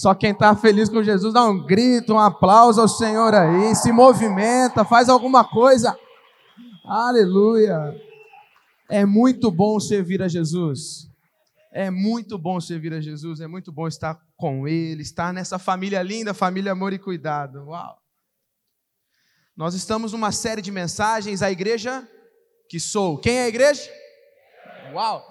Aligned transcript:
Só 0.00 0.14
quem 0.14 0.30
está 0.30 0.56
feliz 0.56 0.88
com 0.88 1.02
Jesus 1.02 1.34
dá 1.34 1.44
um 1.44 1.62
grito, 1.62 2.14
um 2.14 2.18
aplauso 2.18 2.80
ao 2.80 2.88
Senhor 2.88 3.34
aí, 3.34 3.74
se 3.74 3.92
movimenta, 3.92 4.82
faz 4.82 5.10
alguma 5.10 5.44
coisa. 5.44 5.94
Aleluia! 6.82 7.94
É 8.88 9.04
muito 9.04 9.50
bom 9.50 9.78
servir 9.78 10.22
a 10.22 10.26
Jesus. 10.26 11.06
É 11.70 11.90
muito 11.90 12.38
bom 12.38 12.58
servir 12.62 12.94
a 12.94 13.00
Jesus, 13.02 13.42
é 13.42 13.46
muito 13.46 13.70
bom 13.70 13.86
estar 13.86 14.18
com 14.38 14.66
Ele, 14.66 15.02
estar 15.02 15.34
nessa 15.34 15.58
família 15.58 16.02
linda, 16.02 16.32
família 16.32 16.72
amor 16.72 16.94
e 16.94 16.98
cuidado. 16.98 17.66
Uau! 17.66 17.98
Nós 19.54 19.74
estamos 19.74 20.12
numa 20.12 20.32
série 20.32 20.62
de 20.62 20.72
mensagens, 20.72 21.42
a 21.42 21.50
igreja 21.50 22.08
que 22.70 22.80
sou. 22.80 23.18
Quem 23.18 23.36
é 23.36 23.44
a 23.44 23.48
igreja? 23.48 23.86
Uau! 24.94 25.22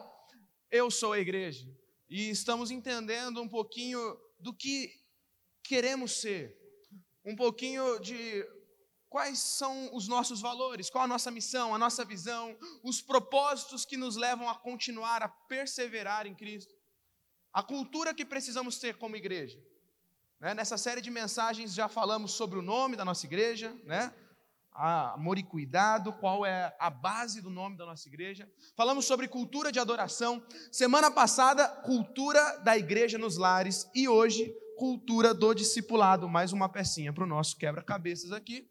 Eu 0.69 0.91
sou 0.91 1.13
a 1.13 1.19
igreja. 1.19 1.65
E 2.07 2.29
estamos 2.29 2.69
entendendo 2.69 3.41
um 3.41 3.49
pouquinho 3.49 3.99
do 4.39 4.53
que 4.53 4.91
queremos 5.63 6.21
ser, 6.21 6.57
um 7.25 7.35
pouquinho 7.35 7.99
de 7.99 8.45
quais 9.09 9.39
são 9.39 9.93
os 9.95 10.07
nossos 10.07 10.39
valores, 10.39 10.89
qual 10.89 11.03
a 11.03 11.07
nossa 11.07 11.31
missão, 11.31 11.73
a 11.73 11.77
nossa 11.77 12.05
visão, 12.05 12.57
os 12.83 13.01
propósitos 13.01 13.85
que 13.85 13.97
nos 13.97 14.15
levam 14.15 14.47
a 14.47 14.55
continuar 14.55 15.23
a 15.23 15.27
perseverar 15.27 16.27
em 16.27 16.35
Cristo, 16.35 16.73
a 17.51 17.63
cultura 17.63 18.13
que 18.13 18.23
precisamos 18.23 18.77
ter 18.79 18.97
como 18.97 19.15
igreja. 19.15 19.59
Né? 20.39 20.53
Nessa 20.53 20.77
série 20.77 21.01
de 21.01 21.09
mensagens 21.09 21.73
já 21.73 21.89
falamos 21.89 22.33
sobre 22.33 22.59
o 22.59 22.61
nome 22.61 22.95
da 22.95 23.03
nossa 23.03 23.25
igreja, 23.25 23.73
né? 23.83 24.13
Amor 24.79 25.37
e 25.37 25.43
cuidado, 25.43 26.13
qual 26.13 26.45
é 26.45 26.73
a 26.79 26.89
base 26.89 27.41
do 27.41 27.49
nome 27.49 27.75
da 27.75 27.85
nossa 27.85 28.07
igreja. 28.07 28.49
Falamos 28.75 29.05
sobre 29.05 29.27
cultura 29.27 29.71
de 29.71 29.79
adoração. 29.79 30.41
Semana 30.71 31.11
passada, 31.11 31.67
cultura 31.67 32.59
da 32.59 32.77
igreja 32.77 33.17
nos 33.17 33.35
lares. 33.35 33.89
E 33.93 34.07
hoje, 34.07 34.53
cultura 34.77 35.33
do 35.33 35.53
discipulado. 35.53 36.29
Mais 36.29 36.53
uma 36.53 36.69
pecinha 36.69 37.11
para 37.11 37.25
o 37.25 37.27
nosso 37.27 37.57
quebra-cabeças 37.57 38.31
aqui. 38.31 38.69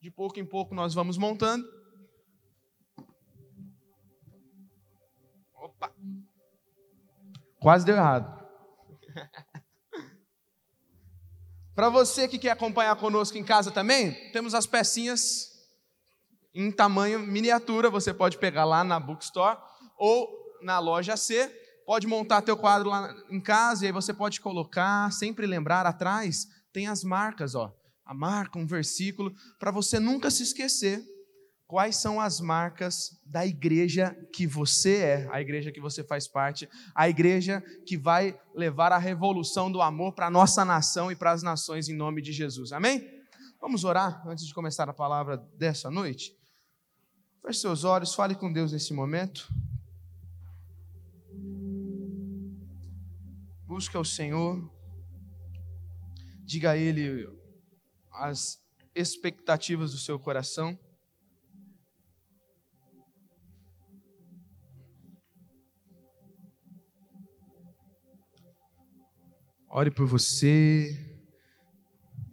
De 0.00 0.10
pouco 0.10 0.38
em 0.38 0.46
pouco 0.46 0.74
nós 0.74 0.94
vamos 0.94 1.18
montando. 1.18 1.66
Opa! 5.54 5.92
Quase 7.58 7.84
deu 7.84 7.96
errado. 7.96 8.38
Para 11.74 11.90
você 11.90 12.26
que 12.26 12.40
quer 12.40 12.50
acompanhar 12.50 12.96
conosco 12.96 13.38
em 13.38 13.44
casa 13.44 13.70
também, 13.70 14.32
temos 14.32 14.52
as 14.52 14.66
pecinhas 14.66 15.47
em 16.60 16.70
tamanho 16.72 17.20
miniatura, 17.20 17.90
você 17.90 18.12
pode 18.12 18.38
pegar 18.38 18.64
lá 18.64 18.82
na 18.82 18.98
bookstore 18.98 19.58
ou 19.96 20.28
na 20.62 20.78
loja 20.78 21.16
C, 21.16 21.48
pode 21.86 22.06
montar 22.06 22.42
teu 22.42 22.56
quadro 22.56 22.90
lá 22.90 23.14
em 23.30 23.40
casa 23.40 23.84
e 23.84 23.86
aí 23.86 23.92
você 23.92 24.12
pode 24.12 24.40
colocar, 24.40 25.12
sempre 25.12 25.46
lembrar 25.46 25.86
atrás 25.86 26.46
tem 26.72 26.86
as 26.86 27.02
marcas, 27.02 27.54
ó 27.54 27.74
a 28.08 28.14
marca, 28.14 28.58
um 28.58 28.66
versículo, 28.66 29.34
para 29.58 29.70
você 29.70 30.00
nunca 30.00 30.30
se 30.30 30.42
esquecer 30.42 31.04
quais 31.66 31.96
são 31.96 32.18
as 32.18 32.40
marcas 32.40 33.10
da 33.26 33.46
igreja 33.46 34.16
que 34.32 34.46
você 34.46 34.96
é, 34.96 35.28
a 35.30 35.42
igreja 35.42 35.70
que 35.70 35.80
você 35.80 36.02
faz 36.02 36.26
parte, 36.26 36.66
a 36.94 37.06
igreja 37.06 37.62
que 37.86 37.98
vai 37.98 38.40
levar 38.54 38.92
a 38.92 38.98
revolução 38.98 39.70
do 39.70 39.82
amor 39.82 40.14
para 40.14 40.28
a 40.28 40.30
nossa 40.30 40.64
nação 40.64 41.12
e 41.12 41.16
para 41.16 41.32
as 41.32 41.42
nações 41.42 41.90
em 41.90 41.94
nome 41.94 42.22
de 42.22 42.32
Jesus. 42.32 42.72
Amém? 42.72 43.06
Vamos 43.60 43.84
orar 43.84 44.26
antes 44.26 44.46
de 44.46 44.54
começar 44.54 44.88
a 44.88 44.94
palavra 44.94 45.36
dessa 45.58 45.90
noite? 45.90 46.37
Feche 47.42 47.60
seus 47.60 47.84
olhos, 47.84 48.14
fale 48.14 48.34
com 48.34 48.52
Deus 48.52 48.72
nesse 48.72 48.92
momento. 48.92 49.48
Busque 53.64 53.96
ao 53.96 54.04
Senhor. 54.04 54.70
Diga 56.44 56.72
a 56.72 56.76
Ele 56.76 57.28
as 58.10 58.60
expectativas 58.94 59.92
do 59.92 59.98
seu 59.98 60.18
coração. 60.18 60.78
Ore 69.70 69.90
por 69.90 70.06
você, 70.06 71.20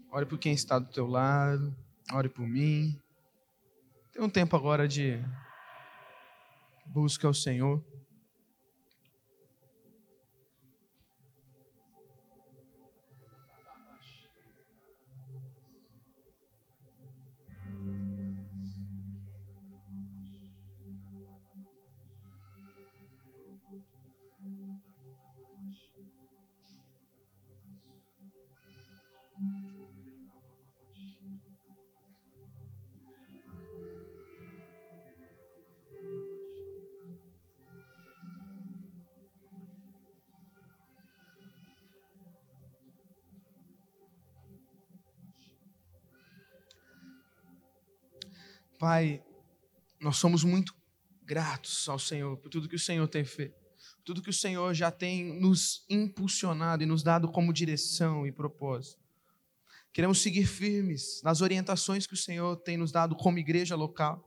ore 0.10 0.26
por 0.26 0.40
quem 0.40 0.54
está 0.54 0.80
do 0.80 0.90
teu 0.90 1.06
lado, 1.06 1.76
ore 2.12 2.30
por 2.30 2.48
mim. 2.48 3.00
Tem 4.16 4.24
um 4.24 4.30
tempo 4.30 4.56
agora 4.56 4.88
de 4.88 5.20
busca 6.86 7.28
ao 7.28 7.34
Senhor. 7.34 7.84
Pai, 48.86 49.20
nós 50.00 50.18
somos 50.18 50.44
muito 50.44 50.72
gratos 51.24 51.90
ao 51.90 51.98
Senhor 51.98 52.38
por 52.38 52.50
tudo 52.50 52.70
que 52.70 52.76
o 52.76 52.80
Senhor 52.80 53.08
tem 53.08 53.26
feito, 53.26 53.56
tudo 54.04 54.22
que 54.22 54.30
o 54.30 54.34
Senhor 54.34 54.76
já 54.76 54.92
tem 54.92 55.24
nos 55.42 55.84
impulsionado 55.90 56.84
e 56.84 56.86
nos 56.86 57.02
dado 57.02 57.32
como 57.32 57.52
direção 57.52 58.28
e 58.28 58.32
propósito. 58.32 59.02
Queremos 59.92 60.22
seguir 60.22 60.46
firmes 60.46 61.20
nas 61.24 61.42
orientações 61.42 62.06
que 62.06 62.14
o 62.14 62.18
Senhor 62.18 62.58
tem 62.58 62.78
nos 62.78 62.92
dado 62.92 63.16
como 63.16 63.40
igreja 63.40 63.76
local, 63.76 64.24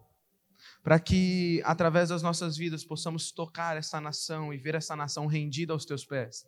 para 0.83 0.99
que 0.99 1.63
através 1.65 2.09
das 2.09 2.21
nossas 2.21 2.57
vidas 2.57 2.85
possamos 2.85 3.31
tocar 3.31 3.77
essa 3.77 4.01
nação 4.01 4.53
e 4.53 4.59
ver 4.59 4.75
essa 4.75 4.97
nação 4.97 5.27
rendida 5.27 5.73
aos 5.73 5.85
teus 5.85 6.05
pés. 6.05 6.45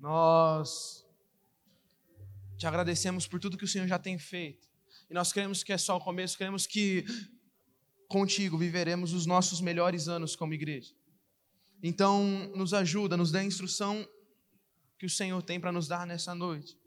Nós 0.00 1.06
te 2.56 2.66
agradecemos 2.66 3.28
por 3.28 3.38
tudo 3.38 3.56
que 3.56 3.64
o 3.64 3.68
Senhor 3.68 3.86
já 3.86 4.00
tem 4.00 4.18
feito 4.18 4.73
e 5.10 5.14
nós 5.14 5.32
cremos 5.32 5.62
que 5.62 5.72
é 5.72 5.78
só 5.78 5.96
o 5.96 6.00
começo, 6.00 6.36
cremos 6.36 6.66
que 6.66 7.04
contigo 8.08 8.56
viveremos 8.56 9.12
os 9.12 9.26
nossos 9.26 9.60
melhores 9.60 10.08
anos 10.08 10.36
como 10.36 10.54
igreja. 10.54 10.94
Então, 11.82 12.50
nos 12.54 12.72
ajuda, 12.72 13.16
nos 13.16 13.30
dê 13.30 13.38
a 13.38 13.44
instrução 13.44 14.08
que 14.98 15.06
o 15.06 15.10
Senhor 15.10 15.42
tem 15.42 15.60
para 15.60 15.72
nos 15.72 15.86
dar 15.86 16.06
nessa 16.06 16.34
noite, 16.34 16.78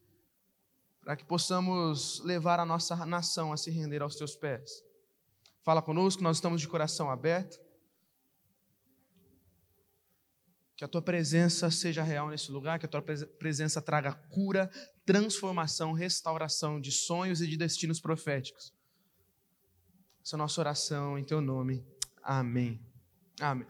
para 1.01 1.15
que 1.15 1.25
possamos 1.25 2.19
levar 2.23 2.59
a 2.59 2.65
nossa 2.65 2.95
nação 3.05 3.53
a 3.53 3.57
se 3.57 3.69
render 3.69 4.01
aos 4.01 4.15
teus 4.15 4.35
pés. 4.35 4.83
Fala 5.63 5.81
conosco, 5.81 6.23
nós 6.23 6.37
estamos 6.37 6.61
de 6.61 6.67
coração 6.67 7.11
aberto. 7.11 7.59
Que 10.75 10.85
a 10.85 10.87
tua 10.87 11.01
presença 11.01 11.69
seja 11.69 12.03
real 12.03 12.29
nesse 12.29 12.51
lugar, 12.51 12.79
que 12.79 12.85
a 12.85 12.89
tua 12.89 13.01
presença 13.01 13.81
traga 13.81 14.13
cura, 14.13 14.71
transformação, 15.07 15.93
restauração 15.93 16.81
de 16.81 16.91
sonhos 16.91 17.41
e 17.41 17.47
de 17.47 17.55
destinos 17.55 18.01
proféticos. 18.01 18.73
Essa 20.21 20.35
é 20.35 20.37
a 20.37 20.39
nossa 20.39 20.59
oração 20.59 21.17
em 21.17 21.23
teu 21.23 21.39
nome. 21.39 21.87
Amém. 22.21 22.85
Amém. 23.39 23.65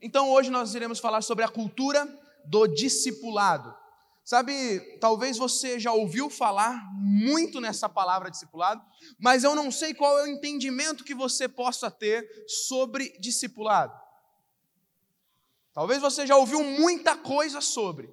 Então 0.00 0.30
hoje 0.30 0.50
nós 0.50 0.76
iremos 0.76 1.00
falar 1.00 1.20
sobre 1.22 1.44
a 1.44 1.48
cultura 1.48 2.06
do 2.44 2.68
discipulado. 2.68 3.76
Sabe, 4.24 4.78
talvez 5.00 5.36
você 5.36 5.80
já 5.80 5.90
ouviu 5.90 6.30
falar 6.30 6.86
muito 6.94 7.60
nessa 7.60 7.88
palavra 7.88 8.30
discipulado, 8.30 8.80
mas 9.18 9.42
eu 9.42 9.56
não 9.56 9.72
sei 9.72 9.94
qual 9.94 10.16
é 10.20 10.24
o 10.24 10.26
entendimento 10.28 11.02
que 11.02 11.14
você 11.14 11.48
possa 11.48 11.90
ter 11.90 12.28
sobre 12.46 13.18
discipulado. 13.18 13.98
Talvez 15.72 16.00
você 16.00 16.24
já 16.24 16.36
ouviu 16.36 16.62
muita 16.62 17.16
coisa 17.16 17.60
sobre, 17.60 18.12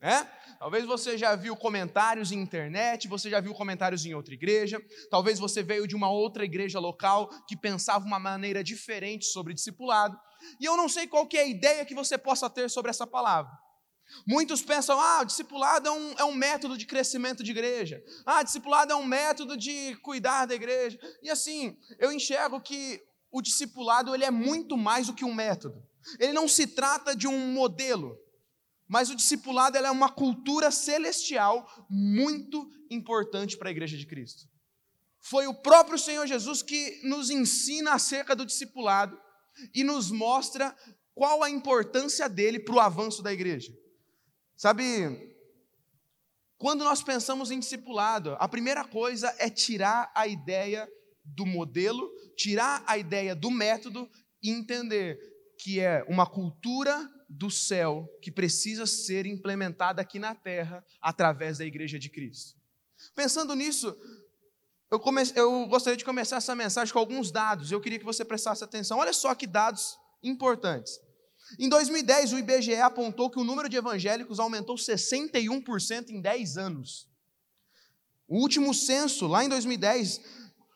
né? 0.00 0.28
Talvez 0.60 0.84
você 0.84 1.16
já 1.16 1.34
viu 1.34 1.56
comentários 1.56 2.32
em 2.32 2.38
internet, 2.38 3.08
você 3.08 3.30
já 3.30 3.40
viu 3.40 3.54
comentários 3.54 4.04
em 4.04 4.12
outra 4.12 4.34
igreja, 4.34 4.78
talvez 5.10 5.38
você 5.38 5.62
veio 5.62 5.88
de 5.88 5.96
uma 5.96 6.10
outra 6.10 6.44
igreja 6.44 6.78
local 6.78 7.30
que 7.48 7.56
pensava 7.56 8.04
uma 8.04 8.18
maneira 8.18 8.62
diferente 8.62 9.24
sobre 9.24 9.54
discipulado, 9.54 10.20
e 10.60 10.66
eu 10.66 10.76
não 10.76 10.86
sei 10.86 11.06
qual 11.06 11.26
que 11.26 11.38
é 11.38 11.44
a 11.44 11.46
ideia 11.46 11.86
que 11.86 11.94
você 11.94 12.18
possa 12.18 12.50
ter 12.50 12.68
sobre 12.68 12.90
essa 12.90 13.06
palavra. 13.06 13.50
Muitos 14.26 14.60
pensam, 14.60 15.00
ah, 15.00 15.24
discipulado 15.24 15.88
é 15.88 15.92
um, 15.92 16.12
é 16.18 16.24
um 16.24 16.34
método 16.34 16.76
de 16.76 16.84
crescimento 16.84 17.42
de 17.42 17.52
igreja. 17.52 18.02
Ah, 18.26 18.42
discipulado 18.42 18.92
é 18.92 18.96
um 18.96 19.06
método 19.06 19.56
de 19.56 19.96
cuidar 20.02 20.44
da 20.44 20.54
igreja. 20.54 20.98
E 21.22 21.30
assim, 21.30 21.74
eu 21.98 22.12
enxergo 22.12 22.60
que 22.60 23.00
o 23.30 23.40
discipulado 23.40 24.14
ele 24.14 24.24
é 24.24 24.30
muito 24.30 24.76
mais 24.76 25.06
do 25.06 25.14
que 25.14 25.24
um 25.24 25.32
método. 25.32 25.82
Ele 26.18 26.34
não 26.34 26.46
se 26.48 26.66
trata 26.66 27.16
de 27.16 27.28
um 27.28 27.52
modelo, 27.52 28.18
mas 28.90 29.08
o 29.08 29.14
discipulado 29.14 29.78
é 29.78 29.88
uma 29.88 30.08
cultura 30.08 30.72
celestial 30.72 31.64
muito 31.88 32.68
importante 32.90 33.56
para 33.56 33.68
a 33.68 33.70
igreja 33.70 33.96
de 33.96 34.04
Cristo. 34.04 34.48
Foi 35.20 35.46
o 35.46 35.54
próprio 35.54 35.96
Senhor 35.96 36.26
Jesus 36.26 36.60
que 36.60 37.00
nos 37.04 37.30
ensina 37.30 37.94
acerca 37.94 38.34
do 38.34 38.44
discipulado 38.44 39.16
e 39.72 39.84
nos 39.84 40.10
mostra 40.10 40.76
qual 41.14 41.40
a 41.44 41.48
importância 41.48 42.28
dele 42.28 42.58
para 42.58 42.74
o 42.74 42.80
avanço 42.80 43.22
da 43.22 43.32
igreja. 43.32 43.72
Sabe, 44.56 44.84
quando 46.58 46.82
nós 46.82 47.00
pensamos 47.00 47.52
em 47.52 47.60
discipulado, 47.60 48.36
a 48.40 48.48
primeira 48.48 48.84
coisa 48.84 49.32
é 49.38 49.48
tirar 49.48 50.10
a 50.16 50.26
ideia 50.26 50.90
do 51.24 51.46
modelo, 51.46 52.10
tirar 52.36 52.82
a 52.88 52.98
ideia 52.98 53.36
do 53.36 53.52
método 53.52 54.10
e 54.42 54.50
entender 54.50 55.16
que 55.56 55.78
é 55.78 56.04
uma 56.08 56.26
cultura 56.26 57.08
do 57.30 57.48
céu 57.48 58.08
que 58.20 58.30
precisa 58.30 58.86
ser 58.86 59.24
implementada 59.24 60.02
aqui 60.02 60.18
na 60.18 60.34
terra 60.34 60.84
através 61.00 61.58
da 61.58 61.64
igreja 61.64 61.96
de 61.96 62.10
Cristo. 62.10 62.58
Pensando 63.14 63.54
nisso, 63.54 63.96
eu, 64.90 64.98
comece, 64.98 65.32
eu 65.36 65.64
gostaria 65.66 65.96
de 65.96 66.04
começar 66.04 66.36
essa 66.36 66.56
mensagem 66.56 66.92
com 66.92 66.98
alguns 66.98 67.30
dados. 67.30 67.70
Eu 67.70 67.80
queria 67.80 68.00
que 68.00 68.04
você 68.04 68.24
prestasse 68.24 68.64
atenção. 68.64 68.98
Olha 68.98 69.12
só 69.12 69.32
que 69.32 69.46
dados 69.46 69.96
importantes. 70.24 70.98
Em 71.56 71.68
2010, 71.68 72.32
o 72.32 72.38
IBGE 72.38 72.74
apontou 72.74 73.30
que 73.30 73.38
o 73.38 73.44
número 73.44 73.68
de 73.68 73.76
evangélicos 73.76 74.40
aumentou 74.40 74.74
61% 74.74 76.10
em 76.10 76.20
10 76.20 76.56
anos. 76.56 77.08
O 78.26 78.38
último 78.38 78.74
censo, 78.74 79.28
lá 79.28 79.44
em 79.44 79.48
2010, 79.48 80.20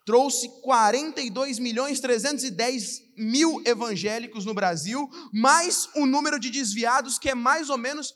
trouxe 0.07 0.49
42 0.63 1.59
milhões 1.59 2.01
310 2.01 3.04
mil 3.17 3.63
evangélicos 3.65 4.45
no 4.45 4.55
Brasil, 4.55 5.09
mais 5.33 5.89
o 5.95 6.07
número 6.07 6.39
de 6.39 6.51
desviados, 6.51 7.19
que 7.19 7.31
é 7.31 7.35
mais 7.35 7.71
ou 7.71 7.79
menos 7.79 8.15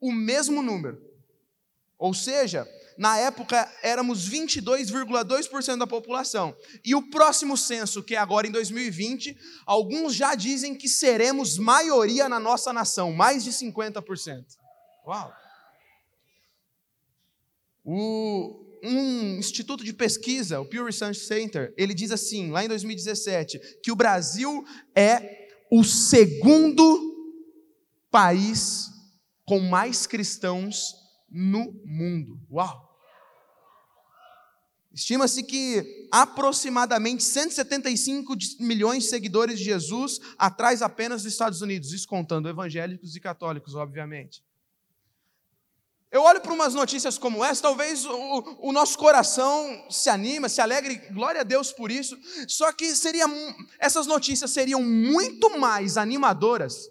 o 0.00 0.12
mesmo 0.12 0.62
número. 0.62 1.00
Ou 1.98 2.14
seja, 2.14 2.66
na 2.96 3.16
época 3.16 3.72
éramos 3.82 4.28
22,2% 4.28 5.76
da 5.76 5.86
população. 5.86 6.56
E 6.84 6.94
o 6.94 7.10
próximo 7.10 7.56
censo, 7.56 8.02
que 8.02 8.14
é 8.14 8.18
agora 8.18 8.46
em 8.46 8.50
2020, 8.50 9.36
alguns 9.66 10.14
já 10.14 10.34
dizem 10.34 10.74
que 10.74 10.88
seremos 10.88 11.58
maioria 11.58 12.28
na 12.28 12.40
nossa 12.40 12.72
nação, 12.72 13.12
mais 13.12 13.44
de 13.44 13.52
50%. 13.52 14.44
Uau! 15.06 15.32
O, 17.84 18.67
um 18.82 19.36
instituto 19.38 19.84
de 19.84 19.92
pesquisa, 19.92 20.60
o 20.60 20.64
Pew 20.64 20.84
Research 20.84 21.20
Center, 21.20 21.74
ele 21.76 21.94
diz 21.94 22.10
assim, 22.10 22.50
lá 22.50 22.64
em 22.64 22.68
2017, 22.68 23.58
que 23.82 23.92
o 23.92 23.96
Brasil 23.96 24.64
é 24.94 25.48
o 25.70 25.84
segundo 25.84 27.08
país 28.10 28.86
com 29.44 29.60
mais 29.60 30.06
cristãos 30.06 30.94
no 31.30 31.72
mundo. 31.84 32.40
Uau! 32.50 32.88
Estima-se 34.92 35.44
que 35.44 36.08
aproximadamente 36.10 37.22
175 37.22 38.34
milhões 38.58 39.04
de 39.04 39.10
seguidores 39.10 39.58
de 39.58 39.64
Jesus 39.64 40.18
atrás 40.36 40.82
apenas 40.82 41.22
dos 41.22 41.32
Estados 41.32 41.62
Unidos, 41.62 41.92
isso 41.92 42.08
contando 42.08 42.48
evangélicos 42.48 43.14
e 43.14 43.20
católicos, 43.20 43.74
obviamente. 43.74 44.42
Eu 46.10 46.22
olho 46.22 46.40
para 46.40 46.54
umas 46.54 46.72
notícias 46.72 47.18
como 47.18 47.44
essa, 47.44 47.60
talvez 47.60 48.06
o, 48.06 48.56
o, 48.60 48.72
nosso 48.72 48.96
coração 48.96 49.86
se 49.90 50.08
anima, 50.08 50.48
se 50.48 50.58
alegre, 50.58 50.96
glória 51.12 51.42
a 51.42 51.44
Deus 51.44 51.70
por 51.70 51.90
isso. 51.90 52.16
Só 52.48 52.72
que 52.72 52.94
seria, 52.96 53.26
essas 53.78 54.06
notícias 54.06 54.50
seriam 54.50 54.82
muito 54.82 55.58
mais 55.58 55.98
animadoras 55.98 56.88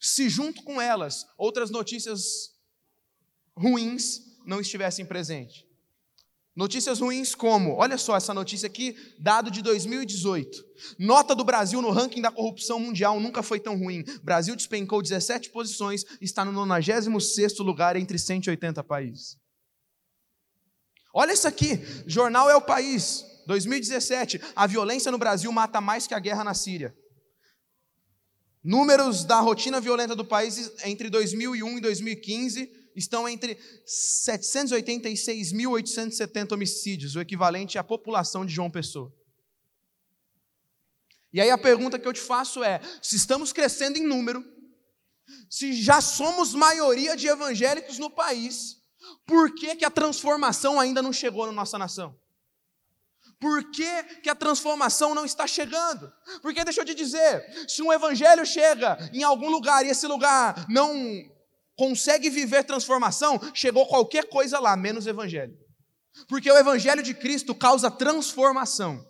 se 0.00 0.28
junto 0.30 0.62
com 0.62 0.80
elas 0.80 1.26
outras 1.36 1.70
notícias 1.70 2.54
ruins 3.54 4.20
não 4.46 4.60
estivessem 4.60 5.04
presentes. 5.04 5.65
Notícias 6.56 7.00
ruins 7.00 7.34
como, 7.34 7.74
olha 7.74 7.98
só 7.98 8.16
essa 8.16 8.32
notícia 8.32 8.66
aqui, 8.66 8.96
dado 9.18 9.50
de 9.50 9.60
2018. 9.60 10.64
Nota 10.98 11.34
do 11.34 11.44
Brasil 11.44 11.82
no 11.82 11.90
ranking 11.90 12.22
da 12.22 12.30
corrupção 12.30 12.80
mundial 12.80 13.20
nunca 13.20 13.42
foi 13.42 13.60
tão 13.60 13.78
ruim. 13.78 14.02
Brasil 14.22 14.56
despencou 14.56 15.02
17 15.02 15.50
posições, 15.50 16.06
está 16.18 16.46
no 16.46 16.52
96º 16.66 17.62
lugar 17.62 17.94
entre 17.94 18.18
180 18.18 18.82
países. 18.84 19.36
Olha 21.12 21.34
isso 21.34 21.46
aqui, 21.46 21.78
jornal 22.06 22.48
É 22.48 22.56
o 22.56 22.62
País, 22.62 23.22
2017. 23.46 24.40
A 24.54 24.66
violência 24.66 25.12
no 25.12 25.18
Brasil 25.18 25.52
mata 25.52 25.78
mais 25.78 26.06
que 26.06 26.14
a 26.14 26.18
guerra 26.18 26.42
na 26.42 26.54
Síria. 26.54 26.96
Números 28.64 29.24
da 29.24 29.40
rotina 29.40 29.78
violenta 29.78 30.16
do 30.16 30.24
país 30.24 30.72
entre 30.84 31.10
2001 31.10 31.76
e 31.76 31.80
2015 31.82 32.75
estão 32.96 33.28
entre 33.28 33.56
786.870 33.86 36.52
homicídios, 36.52 37.14
o 37.14 37.20
equivalente 37.20 37.78
à 37.78 37.84
população 37.84 38.44
de 38.44 38.52
João 38.52 38.68
Pessoa. 38.70 39.14
E 41.32 41.40
aí 41.40 41.50
a 41.50 41.58
pergunta 41.58 41.98
que 41.98 42.06
eu 42.08 42.12
te 42.12 42.20
faço 42.20 42.62
é: 42.64 42.80
se 43.02 43.16
estamos 43.16 43.52
crescendo 43.52 43.98
em 43.98 44.06
número, 44.06 44.44
se 45.50 45.74
já 45.74 46.00
somos 46.00 46.54
maioria 46.54 47.16
de 47.16 47.26
evangélicos 47.28 47.98
no 47.98 48.08
país, 48.08 48.76
por 49.26 49.54
que, 49.54 49.76
que 49.76 49.84
a 49.84 49.90
transformação 49.90 50.80
ainda 50.80 51.02
não 51.02 51.12
chegou 51.12 51.44
na 51.46 51.52
nossa 51.52 51.76
nação? 51.78 52.18
Por 53.38 53.70
que, 53.70 54.02
que, 54.22 54.30
a 54.30 54.34
transformação 54.34 55.14
não 55.14 55.26
está 55.26 55.46
chegando? 55.46 56.10
Porque, 56.40 56.64
deixa 56.64 56.80
eu 56.80 56.86
te 56.86 56.94
dizer, 56.94 57.44
se 57.68 57.82
um 57.82 57.92
evangelho 57.92 58.46
chega 58.46 58.96
em 59.12 59.22
algum 59.22 59.50
lugar 59.50 59.84
e 59.84 59.90
esse 59.90 60.06
lugar 60.06 60.64
não 60.70 61.22
consegue 61.76 62.30
viver 62.30 62.64
transformação, 62.64 63.40
chegou 63.54 63.86
qualquer 63.86 64.28
coisa 64.28 64.58
lá, 64.58 64.76
menos 64.76 65.06
evangelho. 65.06 65.56
Porque 66.28 66.50
o 66.50 66.56
evangelho 66.56 67.02
de 67.02 67.14
Cristo 67.14 67.54
causa 67.54 67.90
transformação. 67.90 69.04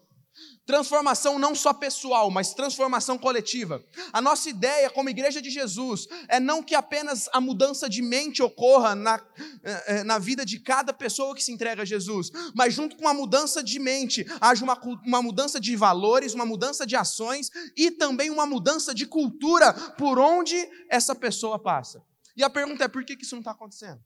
Transformação 0.66 1.38
não 1.38 1.54
só 1.54 1.72
pessoal, 1.72 2.28
mas 2.28 2.52
transformação 2.52 3.16
coletiva. 3.16 3.82
A 4.12 4.20
nossa 4.20 4.50
ideia 4.50 4.90
como 4.90 5.08
igreja 5.08 5.40
de 5.40 5.48
Jesus 5.48 6.08
é 6.28 6.40
não 6.40 6.60
que 6.60 6.74
apenas 6.74 7.28
a 7.32 7.40
mudança 7.40 7.88
de 7.88 8.02
mente 8.02 8.42
ocorra 8.42 8.96
na, 8.96 9.22
eh, 9.62 9.84
eh, 9.86 10.04
na 10.04 10.18
vida 10.18 10.44
de 10.44 10.58
cada 10.58 10.92
pessoa 10.92 11.36
que 11.36 11.44
se 11.44 11.52
entrega 11.52 11.82
a 11.82 11.84
Jesus, 11.84 12.32
mas 12.52 12.74
junto 12.74 12.96
com 12.96 13.06
a 13.06 13.14
mudança 13.14 13.62
de 13.62 13.78
mente, 13.78 14.26
haja 14.40 14.64
uma, 14.64 14.78
uma 15.06 15.22
mudança 15.22 15.60
de 15.60 15.76
valores, 15.76 16.34
uma 16.34 16.44
mudança 16.44 16.84
de 16.84 16.96
ações 16.96 17.48
e 17.76 17.92
também 17.92 18.28
uma 18.28 18.44
mudança 18.44 18.92
de 18.92 19.06
cultura 19.06 19.72
por 19.72 20.18
onde 20.18 20.56
essa 20.90 21.14
pessoa 21.14 21.60
passa. 21.60 22.02
E 22.36 22.44
a 22.44 22.50
pergunta 22.50 22.84
é: 22.84 22.88
por 22.88 23.04
que 23.04 23.16
isso 23.20 23.34
não 23.34 23.40
está 23.40 23.52
acontecendo? 23.52 24.04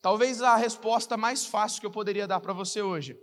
Talvez 0.00 0.42
a 0.42 0.54
resposta 0.56 1.16
mais 1.16 1.46
fácil 1.46 1.80
que 1.80 1.86
eu 1.86 1.90
poderia 1.90 2.26
dar 2.26 2.38
para 2.38 2.52
você 2.52 2.82
hoje 2.82 3.18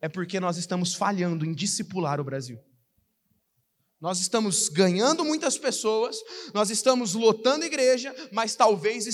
é 0.00 0.08
porque 0.08 0.38
nós 0.38 0.56
estamos 0.56 0.94
falhando 0.94 1.44
em 1.44 1.52
discipular 1.52 2.20
o 2.20 2.24
Brasil. 2.24 2.58
Nós 4.00 4.20
estamos 4.20 4.68
ganhando 4.68 5.24
muitas 5.24 5.56
pessoas, 5.56 6.16
nós 6.52 6.70
estamos 6.70 7.14
lotando 7.14 7.64
igreja, 7.64 8.14
mas 8.30 8.54
talvez 8.54 9.06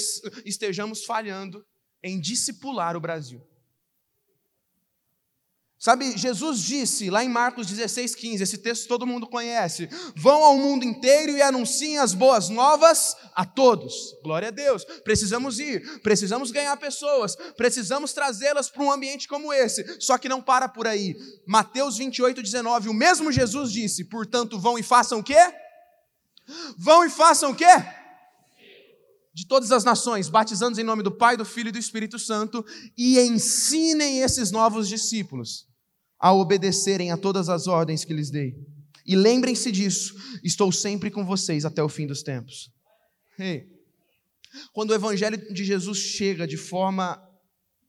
estejamos 0.45 1.05
falhando 1.05 1.64
em 2.02 2.21
discipular 2.21 2.97
o 2.97 3.00
Brasil. 3.00 3.40
Sabe, 5.82 6.14
Jesus 6.14 6.60
disse 6.60 7.08
lá 7.08 7.25
em 7.25 7.28
Marcos 7.30 7.66
16, 7.66 8.14
15, 8.14 8.42
esse 8.42 8.58
texto 8.58 8.87
todo 8.87 9.06
mundo 9.06 9.26
conhece: 9.26 9.88
vão 10.14 10.44
ao 10.44 10.58
mundo 10.58 10.84
inteiro 10.84 11.32
e 11.32 11.40
anunciem 11.40 11.96
as 11.96 12.12
boas 12.12 12.50
novas 12.50 13.16
a 13.34 13.46
todos. 13.46 13.94
Glória 14.22 14.49
a 14.49 14.50
Deus. 14.50 14.84
Precisamos 15.02 15.58
ir, 15.58 16.02
precisamos 16.02 16.50
ganhar 16.50 16.76
pessoas, 16.76 17.34
precisamos 17.56 18.12
trazê-las 18.12 18.68
para 18.68 18.82
um 18.82 18.92
ambiente 18.92 19.26
como 19.26 19.54
esse. 19.54 19.99
Só 19.99 20.18
que 20.18 20.28
não 20.28 20.42
para 20.42 20.68
por 20.68 20.87
aí. 20.87 21.16
Mateus 21.46 21.96
28, 21.96 22.42
19, 22.42 22.90
o 22.90 22.94
mesmo 22.94 23.32
Jesus 23.32 23.72
disse: 23.72 24.04
portanto, 24.04 24.58
vão 24.58 24.78
e 24.78 24.82
façam 24.82 25.20
o 25.20 25.25
quê? 25.25 25.40
Vão 26.76 27.06
e 27.06 27.10
façam 27.10 27.52
o 27.52 27.54
quê? 27.56 27.64
de 29.32 29.46
todas 29.46 29.72
as 29.72 29.84
nações, 29.84 30.28
batizando 30.28 30.78
em 30.78 30.84
nome 30.84 31.02
do 31.02 31.10
Pai, 31.10 31.34
do 31.34 31.46
Filho 31.46 31.68
e 31.68 31.72
do 31.72 31.78
Espírito 31.78 32.18
Santo, 32.18 32.66
e 32.99 33.18
ensinem 33.20 34.20
esses 34.20 34.50
novos 34.50 34.87
discípulos 34.87 35.69
a 36.20 36.32
obedecerem 36.32 37.10
a 37.10 37.16
todas 37.16 37.48
as 37.48 37.66
ordens 37.66 38.04
que 38.04 38.12
lhes 38.12 38.30
dei. 38.30 38.54
E 39.06 39.16
lembrem-se 39.16 39.72
disso, 39.72 40.14
estou 40.44 40.70
sempre 40.70 41.10
com 41.10 41.24
vocês 41.24 41.64
até 41.64 41.82
o 41.82 41.88
fim 41.88 42.06
dos 42.06 42.22
tempos. 42.22 42.70
Quando 44.72 44.90
o 44.90 44.94
evangelho 44.94 45.38
de 45.52 45.64
Jesus 45.64 45.98
chega 45.98 46.46
de 46.46 46.56
forma 46.56 47.20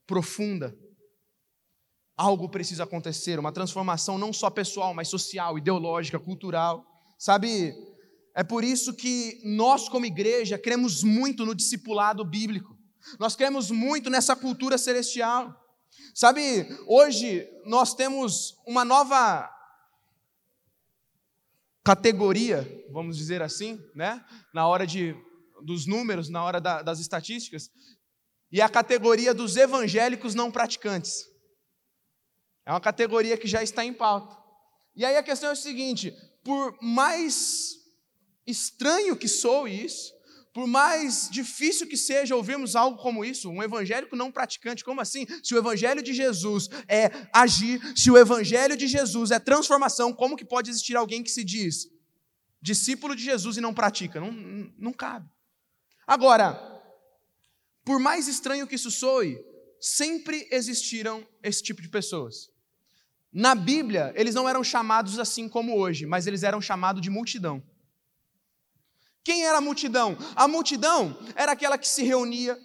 profunda, 0.06 0.74
algo 2.16 2.48
precisa 2.48 2.84
acontecer, 2.84 3.38
uma 3.38 3.52
transformação 3.52 4.16
não 4.16 4.32
só 4.32 4.48
pessoal, 4.48 4.94
mas 4.94 5.08
social, 5.08 5.58
ideológica, 5.58 6.18
cultural. 6.18 6.86
Sabe, 7.18 7.74
é 8.34 8.42
por 8.42 8.64
isso 8.64 8.94
que 8.94 9.40
nós, 9.44 9.88
como 9.88 10.06
igreja, 10.06 10.58
cremos 10.58 11.02
muito 11.02 11.44
no 11.44 11.54
discipulado 11.54 12.24
bíblico. 12.24 12.78
Nós 13.18 13.36
cremos 13.36 13.70
muito 13.70 14.08
nessa 14.08 14.34
cultura 14.34 14.78
celestial. 14.78 15.61
Sabe, 16.14 16.66
hoje 16.86 17.48
nós 17.64 17.94
temos 17.94 18.56
uma 18.66 18.84
nova 18.84 19.50
categoria, 21.84 22.66
vamos 22.90 23.16
dizer 23.16 23.42
assim, 23.42 23.80
né? 23.94 24.24
Na 24.54 24.66
hora 24.66 24.86
de, 24.86 25.14
dos 25.64 25.86
números, 25.86 26.28
na 26.28 26.44
hora 26.44 26.60
da, 26.60 26.82
das 26.82 27.00
estatísticas, 27.00 27.70
e 28.50 28.60
a 28.60 28.68
categoria 28.68 29.32
dos 29.32 29.56
evangélicos 29.56 30.34
não 30.34 30.50
praticantes. 30.50 31.24
É 32.66 32.70
uma 32.70 32.80
categoria 32.80 33.36
que 33.36 33.48
já 33.48 33.62
está 33.62 33.84
em 33.84 33.94
pauta. 33.94 34.36
E 34.94 35.04
aí 35.04 35.16
a 35.16 35.22
questão 35.22 35.48
é 35.48 35.52
o 35.52 35.56
seguinte: 35.56 36.14
por 36.44 36.76
mais 36.82 37.76
estranho 38.46 39.16
que 39.16 39.28
soe 39.28 39.84
isso, 39.84 40.12
por 40.52 40.66
mais 40.66 41.28
difícil 41.30 41.86
que 41.86 41.96
seja 41.96 42.36
ouvirmos 42.36 42.76
algo 42.76 42.98
como 42.98 43.24
isso, 43.24 43.50
um 43.50 43.62
evangélico 43.62 44.14
não 44.14 44.30
praticante, 44.30 44.84
como 44.84 45.00
assim? 45.00 45.26
Se 45.42 45.54
o 45.54 45.58
evangelho 45.58 46.02
de 46.02 46.12
Jesus 46.12 46.68
é 46.86 47.10
agir, 47.32 47.80
se 47.96 48.10
o 48.10 48.18
evangelho 48.18 48.76
de 48.76 48.86
Jesus 48.86 49.30
é 49.30 49.38
transformação, 49.38 50.12
como 50.12 50.36
que 50.36 50.44
pode 50.44 50.70
existir 50.70 50.96
alguém 50.96 51.22
que 51.22 51.30
se 51.30 51.42
diz 51.42 51.90
discípulo 52.62 53.16
de 53.16 53.24
Jesus 53.24 53.56
e 53.56 53.60
não 53.60 53.74
pratica? 53.74 54.20
Não, 54.20 54.32
não 54.78 54.92
cabe. 54.92 55.28
Agora, 56.06 56.80
por 57.84 57.98
mais 57.98 58.28
estranho 58.28 58.66
que 58.66 58.76
isso 58.76 58.90
soe, 58.90 59.36
sempre 59.80 60.46
existiram 60.50 61.26
esse 61.42 61.60
tipo 61.60 61.82
de 61.82 61.88
pessoas. 61.88 62.50
Na 63.32 63.54
Bíblia, 63.54 64.12
eles 64.14 64.34
não 64.34 64.48
eram 64.48 64.62
chamados 64.62 65.18
assim 65.18 65.48
como 65.48 65.76
hoje, 65.76 66.06
mas 66.06 66.26
eles 66.26 66.44
eram 66.44 66.60
chamados 66.60 67.02
de 67.02 67.10
multidão. 67.10 67.62
Quem 69.24 69.44
era 69.44 69.58
a 69.58 69.60
multidão? 69.60 70.16
A 70.34 70.48
multidão 70.48 71.16
era 71.34 71.52
aquela 71.52 71.78
que 71.78 71.88
se 71.88 72.02
reunia, 72.02 72.58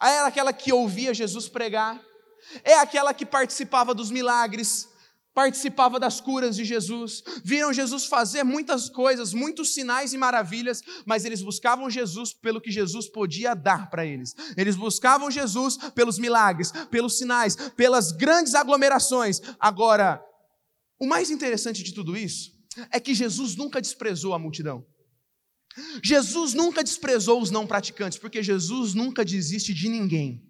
era 0.00 0.26
aquela 0.26 0.52
que 0.52 0.72
ouvia 0.72 1.14
Jesus 1.14 1.48
pregar, 1.48 2.00
é 2.62 2.74
aquela 2.74 3.14
que 3.14 3.26
participava 3.26 3.94
dos 3.94 4.10
milagres, 4.10 4.88
participava 5.34 6.00
das 6.00 6.20
curas 6.20 6.56
de 6.56 6.64
Jesus, 6.64 7.22
viram 7.44 7.72
Jesus 7.72 8.06
fazer 8.06 8.42
muitas 8.42 8.90
coisas, 8.90 9.32
muitos 9.32 9.72
sinais 9.72 10.12
e 10.12 10.18
maravilhas, 10.18 10.82
mas 11.06 11.24
eles 11.24 11.40
buscavam 11.40 11.88
Jesus 11.88 12.32
pelo 12.32 12.60
que 12.60 12.72
Jesus 12.72 13.08
podia 13.08 13.54
dar 13.54 13.88
para 13.88 14.04
eles. 14.04 14.34
Eles 14.56 14.74
buscavam 14.74 15.30
Jesus 15.30 15.76
pelos 15.94 16.18
milagres, 16.18 16.72
pelos 16.90 17.18
sinais, 17.18 17.54
pelas 17.76 18.10
grandes 18.10 18.54
aglomerações. 18.54 19.40
Agora, 19.60 20.20
o 20.98 21.06
mais 21.06 21.30
interessante 21.30 21.84
de 21.84 21.94
tudo 21.94 22.16
isso 22.16 22.50
é 22.90 22.98
que 22.98 23.14
Jesus 23.14 23.54
nunca 23.54 23.80
desprezou 23.80 24.34
a 24.34 24.38
multidão. 24.38 24.84
Jesus 26.02 26.54
nunca 26.54 26.82
desprezou 26.84 27.40
os 27.40 27.50
não 27.50 27.66
praticantes, 27.66 28.18
porque 28.18 28.42
Jesus 28.42 28.94
nunca 28.94 29.24
desiste 29.24 29.72
de 29.74 29.88
ninguém. 29.88 30.42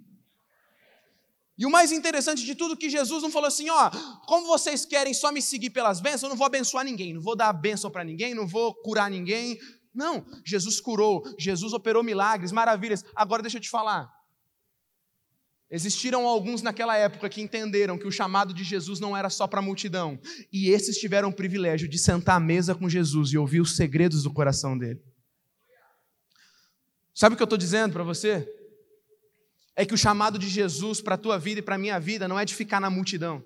E 1.58 1.66
o 1.66 1.70
mais 1.70 1.90
interessante 1.90 2.44
de 2.44 2.54
tudo 2.54 2.74
é 2.74 2.76
que 2.76 2.88
Jesus 2.88 3.20
não 3.20 3.32
falou 3.32 3.48
assim, 3.48 3.68
ó, 3.68 3.90
como 4.26 4.46
vocês 4.46 4.84
querem 4.84 5.12
só 5.12 5.32
me 5.32 5.42
seguir 5.42 5.70
pelas 5.70 6.00
bênçãos, 6.00 6.22
eu 6.22 6.28
não 6.28 6.36
vou 6.36 6.46
abençoar 6.46 6.84
ninguém, 6.84 7.12
não 7.12 7.20
vou 7.20 7.34
dar 7.34 7.52
bênção 7.52 7.90
para 7.90 8.04
ninguém, 8.04 8.32
não 8.32 8.46
vou 8.46 8.72
curar 8.72 9.10
ninguém. 9.10 9.58
Não, 9.92 10.24
Jesus 10.44 10.80
curou, 10.80 11.24
Jesus 11.36 11.72
operou 11.72 12.04
milagres, 12.04 12.52
maravilhas. 12.52 13.04
Agora 13.16 13.42
deixa 13.42 13.56
eu 13.56 13.60
te 13.60 13.68
falar. 13.68 14.08
Existiram 15.70 16.26
alguns 16.26 16.62
naquela 16.62 16.96
época 16.96 17.28
que 17.28 17.42
entenderam 17.42 17.98
que 17.98 18.06
o 18.06 18.12
chamado 18.12 18.54
de 18.54 18.62
Jesus 18.62 19.00
não 19.00 19.16
era 19.16 19.28
só 19.28 19.46
para 19.46 19.58
a 19.58 19.62
multidão, 19.62 20.18
e 20.50 20.70
esses 20.70 20.96
tiveram 20.96 21.28
o 21.28 21.34
privilégio 21.34 21.88
de 21.88 21.98
sentar 21.98 22.36
à 22.36 22.40
mesa 22.40 22.74
com 22.74 22.88
Jesus 22.88 23.32
e 23.32 23.38
ouvir 23.38 23.60
os 23.60 23.76
segredos 23.76 24.22
do 24.22 24.32
coração 24.32 24.78
dele. 24.78 25.02
Sabe 27.18 27.34
o 27.34 27.36
que 27.36 27.42
eu 27.42 27.46
estou 27.46 27.58
dizendo 27.58 27.94
para 27.94 28.04
você? 28.04 28.48
É 29.74 29.84
que 29.84 29.92
o 29.92 29.98
chamado 29.98 30.38
de 30.38 30.48
Jesus 30.48 31.00
para 31.00 31.16
a 31.16 31.18
tua 31.18 31.36
vida 31.36 31.58
e 31.58 31.62
para 31.62 31.74
a 31.74 31.78
minha 31.78 31.98
vida 31.98 32.28
não 32.28 32.38
é 32.38 32.44
de 32.44 32.54
ficar 32.54 32.78
na 32.80 32.88
multidão. 32.88 33.44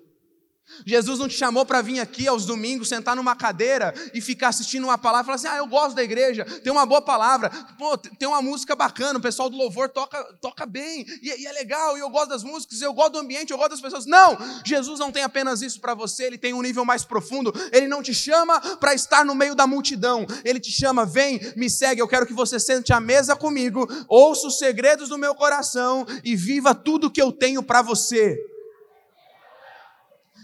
Jesus 0.85 1.19
não 1.19 1.27
te 1.27 1.35
chamou 1.35 1.65
para 1.65 1.81
vir 1.81 1.99
aqui 1.99 2.27
aos 2.27 2.45
domingos, 2.45 2.89
sentar 2.89 3.15
numa 3.15 3.35
cadeira 3.35 3.93
e 4.13 4.19
ficar 4.19 4.47
assistindo 4.47 4.85
uma 4.85 4.97
palavra 4.97 5.23
e 5.23 5.25
falar 5.25 5.35
assim: 5.35 5.47
ah, 5.47 5.57
eu 5.57 5.67
gosto 5.67 5.95
da 5.95 6.03
igreja, 6.03 6.45
tem 6.61 6.71
uma 6.71 6.85
boa 6.85 7.01
palavra, 7.01 7.49
pô, 7.77 7.97
tem 7.97 8.27
uma 8.27 8.41
música 8.41 8.75
bacana, 8.75 9.19
o 9.19 9.21
pessoal 9.21 9.49
do 9.49 9.57
louvor 9.57 9.89
toca, 9.89 10.21
toca 10.41 10.65
bem, 10.65 11.05
e, 11.21 11.41
e 11.41 11.45
é 11.45 11.51
legal, 11.51 11.97
e 11.97 11.99
eu 11.99 12.09
gosto 12.09 12.29
das 12.29 12.43
músicas, 12.43 12.81
eu 12.81 12.93
gosto 12.93 13.13
do 13.13 13.19
ambiente, 13.19 13.51
eu 13.51 13.57
gosto 13.57 13.71
das 13.71 13.81
pessoas. 13.81 14.05
Não! 14.05 14.37
Jesus 14.65 14.99
não 14.99 15.11
tem 15.11 15.23
apenas 15.23 15.61
isso 15.61 15.79
para 15.79 15.93
você, 15.93 16.23
ele 16.23 16.37
tem 16.37 16.53
um 16.53 16.61
nível 16.61 16.83
mais 16.83 17.03
profundo. 17.03 17.53
Ele 17.71 17.87
não 17.87 18.01
te 18.01 18.13
chama 18.13 18.59
para 18.77 18.93
estar 18.93 19.23
no 19.23 19.35
meio 19.35 19.55
da 19.55 19.67
multidão, 19.67 20.25
ele 20.43 20.59
te 20.59 20.71
chama, 20.71 21.05
vem, 21.05 21.39
me 21.55 21.69
segue, 21.69 22.01
eu 22.01 22.07
quero 22.07 22.25
que 22.25 22.33
você 22.33 22.59
sente 22.59 22.91
à 22.91 22.99
mesa 22.99 23.35
comigo, 23.35 23.87
ouça 24.07 24.47
os 24.47 24.57
segredos 24.57 25.09
do 25.09 25.17
meu 25.17 25.35
coração 25.35 26.05
e 26.23 26.35
viva 26.35 26.73
tudo 26.73 27.11
que 27.11 27.21
eu 27.21 27.31
tenho 27.31 27.61
para 27.61 27.81
você. 27.81 28.52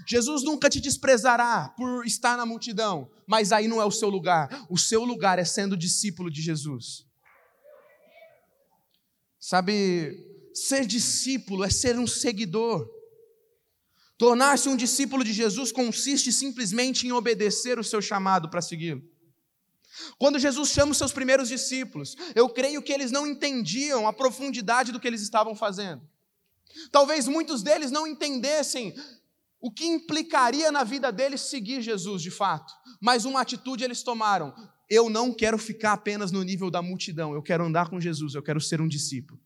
Jesus 0.10 0.42
nunca 0.42 0.72
te 0.72 0.82
desprezará 0.82 1.72
por 1.78 2.04
estar 2.04 2.36
na 2.36 2.44
multidão, 2.44 3.12
mas 3.28 3.52
aí 3.52 3.68
não 3.68 3.80
é 3.80 3.86
o 3.86 3.92
seu 3.92 4.10
lugar. 4.10 4.66
O 4.68 4.76
seu 4.76 5.04
lugar 5.04 5.38
é 5.38 5.46
sendo 5.46 5.78
discípulo 5.78 6.32
de 6.32 6.42
Jesus. 6.42 7.06
Sabe, 9.40 10.18
ser 10.52 10.88
discípulo 10.88 11.64
é 11.64 11.70
ser 11.70 12.00
um 12.00 12.08
seguidor. 12.08 12.90
Tornar-se 14.18 14.68
um 14.68 14.76
discípulo 14.76 15.24
de 15.24 15.32
Jesus 15.32 15.72
consiste 15.72 16.32
simplesmente 16.32 17.06
em 17.06 17.12
obedecer 17.12 17.78
o 17.78 17.84
seu 17.84 18.02
chamado 18.02 18.50
para 18.50 18.64
segui-lo. 18.64 19.04
Quando 20.18 20.40
Jesus 20.40 20.70
chama 20.70 20.92
os 20.92 20.98
seus 20.98 21.12
primeiros 21.12 21.50
discípulos, 21.50 22.16
eu 22.34 22.50
creio 22.50 22.82
que 22.82 22.92
eles 22.92 23.12
não 23.12 23.28
entendiam 23.28 24.08
a 24.08 24.14
profundidade 24.14 24.92
do 24.92 25.00
que 25.00 25.08
eles 25.08 25.22
estavam 25.22 25.54
fazendo. 25.54 26.02
Talvez 26.92 27.28
muitos 27.28 27.62
deles 27.62 27.92
não 27.92 28.08
entendessem 28.08 28.96
o 29.62 29.72
que 29.72 29.86
implicaria 29.86 30.72
na 30.72 30.84
vida 30.84 31.12
deles 31.12 31.42
seguir 31.42 31.82
Jesus 31.82 32.22
de 32.22 32.32
fato. 32.32 32.74
Mas 33.02 33.26
uma 33.26 33.42
atitude 33.42 33.84
eles 33.84 34.04
tomaram: 34.04 34.54
eu 34.90 35.10
não 35.10 35.34
quero 35.34 35.58
ficar 35.58 35.94
apenas 35.94 36.32
no 36.32 36.44
nível 36.44 36.72
da 36.72 36.82
multidão, 36.82 37.34
eu 37.34 37.44
quero 37.44 37.66
andar 37.66 37.90
com 37.90 38.00
Jesus, 38.00 38.34
eu 38.36 38.44
quero 38.44 38.62
ser 38.62 38.82
um 38.82 38.88
discípulo. 38.88 39.40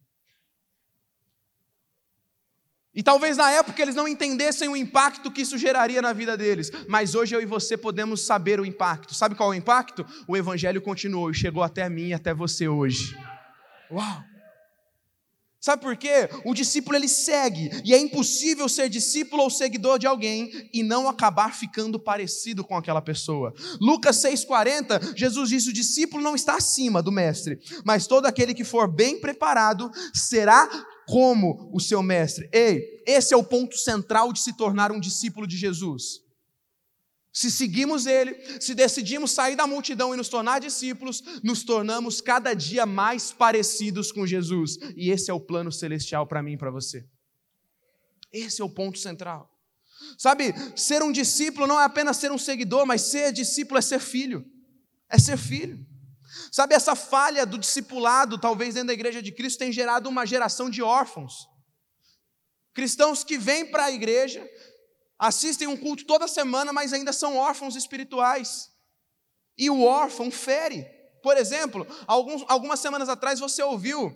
E 2.95 3.01
talvez 3.01 3.37
na 3.37 3.49
época 3.49 3.81
eles 3.81 3.95
não 3.95 4.07
entendessem 4.07 4.69
o 4.69 4.75
impacto 4.75 5.31
que 5.31 5.41
isso 5.41 5.57
geraria 5.57 5.99
na 5.99 6.13
vida 6.13 6.37
deles, 6.37 6.71
mas 6.87 7.15
hoje 7.15 7.35
eu 7.35 7.41
e 7.41 7.45
você 7.45 7.75
podemos 7.75 8.21
saber 8.21 8.59
o 8.59 8.65
impacto. 8.65 9.15
Sabe 9.15 9.33
qual 9.33 9.51
é 9.51 9.55
o 9.55 9.57
impacto? 9.57 10.05
O 10.27 10.37
evangelho 10.37 10.79
continuou 10.79 11.31
e 11.31 11.33
chegou 11.33 11.63
até 11.63 11.89
mim 11.89 12.09
e 12.09 12.13
até 12.13 12.35
você 12.35 12.67
hoje. 12.67 13.17
Uau! 13.91 14.32
Sabe 15.63 15.81
por 15.81 15.95
quê? 15.95 16.29
O 16.43 16.53
discípulo 16.53 16.97
ele 16.97 17.07
segue, 17.07 17.71
e 17.85 17.93
é 17.93 17.97
impossível 17.97 18.67
ser 18.67 18.89
discípulo 18.89 19.43
ou 19.43 19.49
seguidor 19.49 19.97
de 19.97 20.05
alguém 20.05 20.51
e 20.73 20.83
não 20.83 21.07
acabar 21.07 21.55
ficando 21.55 21.97
parecido 21.97 22.65
com 22.65 22.75
aquela 22.75 23.01
pessoa. 23.01 23.53
Lucas 23.79 24.17
6:40, 24.17 25.15
Jesus 25.15 25.49
disse: 25.49 25.69
"O 25.69 25.73
discípulo 25.73 26.21
não 26.21 26.35
está 26.35 26.57
acima 26.57 27.01
do 27.01 27.13
mestre, 27.13 27.61
mas 27.85 28.07
todo 28.07 28.25
aquele 28.25 28.53
que 28.53 28.65
for 28.65 28.93
bem 28.93 29.21
preparado 29.21 29.89
será 30.13 30.67
como 31.07 31.69
o 31.73 31.79
seu 31.79 32.03
mestre". 32.03 32.49
Ei, 32.51 33.01
esse 33.07 33.33
é 33.33 33.37
o 33.37 33.43
ponto 33.43 33.77
central 33.77 34.33
de 34.33 34.41
se 34.41 34.57
tornar 34.57 34.91
um 34.91 34.99
discípulo 34.99 35.47
de 35.47 35.55
Jesus. 35.55 36.22
Se 37.33 37.49
seguimos 37.49 38.05
Ele, 38.05 38.35
se 38.61 38.75
decidimos 38.75 39.31
sair 39.31 39.55
da 39.55 39.65
multidão 39.65 40.13
e 40.13 40.17
nos 40.17 40.29
tornar 40.29 40.59
discípulos, 40.59 41.23
nos 41.43 41.63
tornamos 41.63 42.21
cada 42.21 42.53
dia 42.53 42.85
mais 42.85 43.31
parecidos 43.31 44.11
com 44.11 44.27
Jesus. 44.27 44.77
E 44.95 45.09
esse 45.09 45.31
é 45.31 45.33
o 45.33 45.39
plano 45.39 45.71
celestial 45.71 46.27
para 46.27 46.43
mim 46.43 46.53
e 46.53 46.57
para 46.57 46.69
você. 46.69 47.03
Esse 48.31 48.61
é 48.61 48.65
o 48.65 48.69
ponto 48.69 48.99
central. 48.99 49.49
Sabe, 50.15 50.53
ser 50.75 51.01
um 51.01 51.11
discípulo 51.11 51.65
não 51.65 51.81
é 51.81 51.85
apenas 51.85 52.17
ser 52.17 52.31
um 52.31 52.37
seguidor, 52.37 52.85
mas 52.85 53.01
ser 53.01 53.31
discípulo 53.33 53.79
é 53.79 53.81
ser 53.81 53.99
filho. 53.99 54.45
É 55.09 55.17
ser 55.17 55.37
filho. 55.37 55.83
Sabe, 56.51 56.75
essa 56.75 56.95
falha 56.95 57.47
do 57.47 57.57
discipulado, 57.57 58.37
talvez 58.37 58.75
dentro 58.75 58.87
da 58.87 58.93
igreja 58.93 59.23
de 59.23 59.31
Cristo, 59.31 59.57
tem 59.57 59.71
gerado 59.71 60.07
uma 60.07 60.23
geração 60.25 60.69
de 60.69 60.83
órfãos. 60.83 61.47
Cristãos 62.73 63.23
que 63.23 63.39
vêm 63.39 63.71
para 63.71 63.85
a 63.85 63.91
igreja, 63.91 64.47
assistem 65.23 65.69
um 65.69 65.77
culto 65.77 66.05
toda 66.05 66.27
semana, 66.27 66.73
mas 66.73 66.91
ainda 66.91 67.13
são 67.13 67.37
órfãos 67.37 67.77
espirituais. 67.77 68.69
E 69.57 69.69
o 69.69 69.81
órfão 69.81 70.29
fere. 70.29 70.83
Por 71.21 71.37
exemplo, 71.37 71.87
alguns, 72.05 72.43
algumas 72.49 72.81
semanas 72.81 73.07
atrás 73.07 73.39
você 73.39 73.63
ouviu 73.63 74.13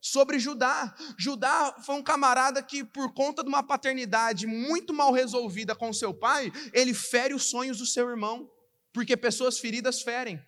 sobre 0.00 0.38
Judá. 0.38 0.94
Judá 1.18 1.74
foi 1.84 1.96
um 1.96 2.02
camarada 2.02 2.62
que, 2.62 2.84
por 2.84 3.12
conta 3.12 3.42
de 3.42 3.48
uma 3.48 3.64
paternidade 3.64 4.46
muito 4.46 4.94
mal 4.94 5.12
resolvida 5.12 5.74
com 5.74 5.92
seu 5.92 6.14
pai, 6.14 6.52
ele 6.72 6.94
fere 6.94 7.34
os 7.34 7.46
sonhos 7.46 7.78
do 7.78 7.86
seu 7.86 8.08
irmão, 8.08 8.48
porque 8.92 9.16
pessoas 9.16 9.58
feridas 9.58 10.02
ferem. 10.02 10.40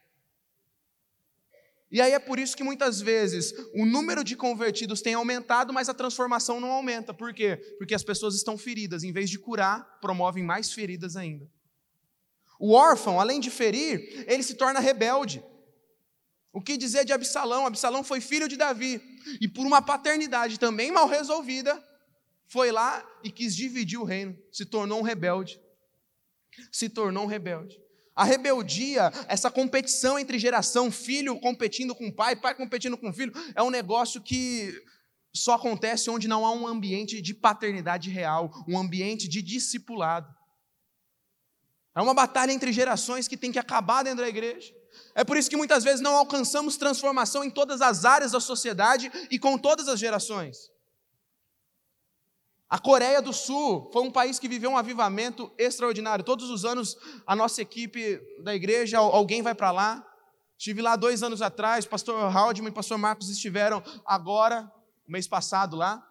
E 1.90 2.00
aí 2.00 2.12
é 2.12 2.18
por 2.18 2.38
isso 2.38 2.56
que 2.56 2.64
muitas 2.64 3.00
vezes 3.00 3.54
o 3.74 3.86
número 3.86 4.24
de 4.24 4.34
convertidos 4.36 5.00
tem 5.00 5.14
aumentado, 5.14 5.72
mas 5.72 5.88
a 5.88 5.94
transformação 5.94 6.60
não 6.60 6.70
aumenta. 6.70 7.14
Por 7.14 7.32
quê? 7.32 7.56
Porque 7.78 7.94
as 7.94 8.02
pessoas 8.02 8.34
estão 8.34 8.58
feridas. 8.58 9.04
Em 9.04 9.12
vez 9.12 9.30
de 9.30 9.38
curar, 9.38 9.98
promovem 10.00 10.42
mais 10.42 10.72
feridas 10.72 11.16
ainda. 11.16 11.48
O 12.58 12.72
órfão, 12.72 13.20
além 13.20 13.38
de 13.38 13.50
ferir, 13.50 14.24
ele 14.26 14.42
se 14.42 14.54
torna 14.54 14.80
rebelde. 14.80 15.44
O 16.52 16.60
que 16.60 16.76
dizer 16.76 17.04
de 17.04 17.12
Absalão? 17.12 17.66
Absalão 17.66 18.02
foi 18.02 18.20
filho 18.20 18.48
de 18.48 18.56
Davi 18.56 19.00
e, 19.40 19.46
por 19.46 19.66
uma 19.66 19.82
paternidade 19.82 20.58
também 20.58 20.90
mal 20.90 21.06
resolvida, 21.06 21.80
foi 22.46 22.72
lá 22.72 23.06
e 23.22 23.30
quis 23.30 23.54
dividir 23.54 23.98
o 23.98 24.04
reino, 24.04 24.36
se 24.50 24.64
tornou 24.64 25.00
um 25.00 25.02
rebelde. 25.02 25.60
Se 26.72 26.88
tornou 26.88 27.24
um 27.24 27.26
rebelde. 27.26 27.78
A 28.16 28.24
rebeldia, 28.24 29.12
essa 29.28 29.50
competição 29.50 30.18
entre 30.18 30.38
geração, 30.38 30.90
filho 30.90 31.38
competindo 31.38 31.94
com 31.94 32.10
pai, 32.10 32.34
pai 32.34 32.54
competindo 32.54 32.96
com 32.96 33.12
filho, 33.12 33.32
é 33.54 33.62
um 33.62 33.68
negócio 33.68 34.22
que 34.22 34.74
só 35.34 35.52
acontece 35.52 36.08
onde 36.08 36.26
não 36.26 36.46
há 36.46 36.50
um 36.50 36.66
ambiente 36.66 37.20
de 37.20 37.34
paternidade 37.34 38.08
real, 38.08 38.50
um 38.66 38.78
ambiente 38.78 39.28
de 39.28 39.42
discipulado. 39.42 40.34
É 41.94 42.00
uma 42.00 42.14
batalha 42.14 42.52
entre 42.52 42.72
gerações 42.72 43.28
que 43.28 43.36
tem 43.36 43.52
que 43.52 43.58
acabar 43.58 44.02
dentro 44.02 44.22
da 44.22 44.28
igreja. 44.28 44.74
É 45.14 45.22
por 45.22 45.36
isso 45.36 45.50
que 45.50 45.56
muitas 45.56 45.84
vezes 45.84 46.00
não 46.00 46.16
alcançamos 46.16 46.78
transformação 46.78 47.44
em 47.44 47.50
todas 47.50 47.82
as 47.82 48.06
áreas 48.06 48.32
da 48.32 48.40
sociedade 48.40 49.12
e 49.30 49.38
com 49.38 49.58
todas 49.58 49.88
as 49.88 50.00
gerações. 50.00 50.70
A 52.68 52.78
Coreia 52.78 53.22
do 53.22 53.32
Sul 53.32 53.88
foi 53.92 54.02
um 54.02 54.10
país 54.10 54.40
que 54.40 54.48
viveu 54.48 54.70
um 54.70 54.76
avivamento 54.76 55.52
extraordinário. 55.56 56.24
Todos 56.24 56.50
os 56.50 56.64
anos, 56.64 56.96
a 57.24 57.36
nossa 57.36 57.62
equipe 57.62 58.20
da 58.42 58.54
igreja, 58.54 58.98
alguém 58.98 59.40
vai 59.40 59.54
para 59.54 59.70
lá. 59.70 60.04
Estive 60.58 60.82
lá 60.82 60.96
dois 60.96 61.22
anos 61.22 61.42
atrás, 61.42 61.86
pastor 61.86 62.34
Haldman 62.34 62.70
e 62.70 62.74
pastor 62.74 62.98
Marcos 62.98 63.28
estiveram 63.28 63.82
agora, 64.04 64.70
mês 65.06 65.28
passado 65.28 65.76
lá. 65.76 66.04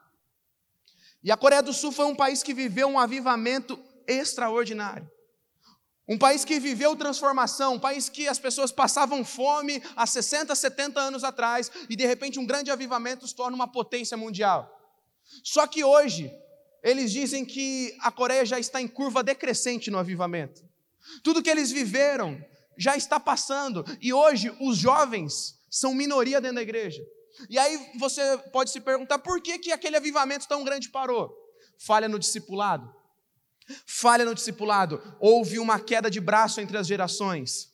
E 1.21 1.31
a 1.31 1.35
Coreia 1.35 1.61
do 1.61 1.73
Sul 1.73 1.91
foi 1.91 2.05
um 2.05 2.15
país 2.15 2.41
que 2.41 2.53
viveu 2.53 2.87
um 2.87 2.99
avivamento 2.99 3.77
extraordinário. 4.07 5.09
Um 6.07 6.17
país 6.17 6.45
que 6.45 6.59
viveu 6.59 6.95
transformação, 6.95 7.73
um 7.73 7.79
país 7.79 8.07
que 8.07 8.27
as 8.27 8.37
pessoas 8.37 8.71
passavam 8.71 9.25
fome 9.25 9.81
há 9.95 10.05
60, 10.05 10.53
70 10.53 10.99
anos 10.99 11.23
atrás, 11.23 11.71
e 11.89 11.95
de 11.95 12.05
repente 12.05 12.39
um 12.39 12.45
grande 12.45 12.69
avivamento 12.69 13.27
se 13.27 13.35
torna 13.35 13.55
uma 13.55 13.67
potência 13.67 14.15
mundial. 14.15 14.71
Só 15.43 15.65
que 15.65 15.83
hoje, 15.83 16.31
eles 16.85 17.11
dizem 17.11 17.43
que 17.43 17.97
a 17.99 18.11
Coreia 18.11 18.45
já 18.45 18.59
está 18.59 18.79
em 18.79 18.87
curva 18.87 19.23
decrescente 19.23 19.89
no 19.89 19.97
avivamento. 19.97 20.63
Tudo 21.23 21.41
que 21.41 21.49
eles 21.49 21.71
viveram 21.71 22.39
já 22.77 22.95
está 22.95 23.19
passando, 23.19 23.83
e 23.99 24.13
hoje 24.13 24.55
os 24.61 24.77
jovens 24.77 25.55
são 25.67 25.95
minoria 25.95 26.39
dentro 26.39 26.57
da 26.57 26.61
igreja. 26.61 27.01
E 27.49 27.57
aí 27.57 27.91
você 27.97 28.37
pode 28.53 28.69
se 28.69 28.79
perguntar 28.79 29.17
por 29.17 29.41
que, 29.41 29.57
que 29.57 29.71
aquele 29.71 29.97
avivamento 29.97 30.47
tão 30.47 30.63
grande 30.63 30.89
parou? 30.89 31.35
Falha 31.79 32.07
no 32.07 32.19
discipulado. 32.19 32.93
Falha 33.87 34.23
no 34.23 34.35
discipulado. 34.35 35.01
Houve 35.19 35.57
uma 35.57 35.79
queda 35.79 36.09
de 36.09 36.21
braço 36.21 36.61
entre 36.61 36.77
as 36.77 36.85
gerações. 36.85 37.73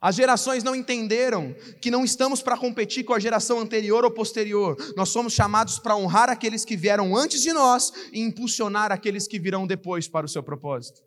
As 0.00 0.14
gerações 0.14 0.62
não 0.62 0.74
entenderam 0.74 1.54
que 1.80 1.90
não 1.90 2.04
estamos 2.04 2.42
para 2.42 2.56
competir 2.56 3.04
com 3.04 3.14
a 3.14 3.18
geração 3.18 3.58
anterior 3.58 4.04
ou 4.04 4.10
posterior. 4.10 4.76
Nós 4.94 5.08
somos 5.08 5.32
chamados 5.32 5.78
para 5.78 5.96
honrar 5.96 6.28
aqueles 6.28 6.64
que 6.64 6.76
vieram 6.76 7.16
antes 7.16 7.40
de 7.42 7.52
nós 7.52 7.92
e 8.12 8.20
impulsionar 8.20 8.92
aqueles 8.92 9.26
que 9.26 9.38
virão 9.38 9.66
depois 9.66 10.06
para 10.06 10.26
o 10.26 10.28
seu 10.28 10.42
propósito. 10.42 11.00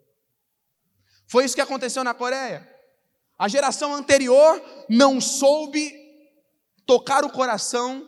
Foi 1.28 1.46
isso 1.46 1.56
que 1.56 1.62
aconteceu 1.62 2.04
na 2.04 2.14
Coreia. 2.14 2.68
A 3.38 3.48
geração 3.48 3.94
anterior 3.94 4.62
não 4.90 5.22
soube 5.22 5.94
tocar 6.86 7.24
o 7.24 7.30
coração 7.30 8.08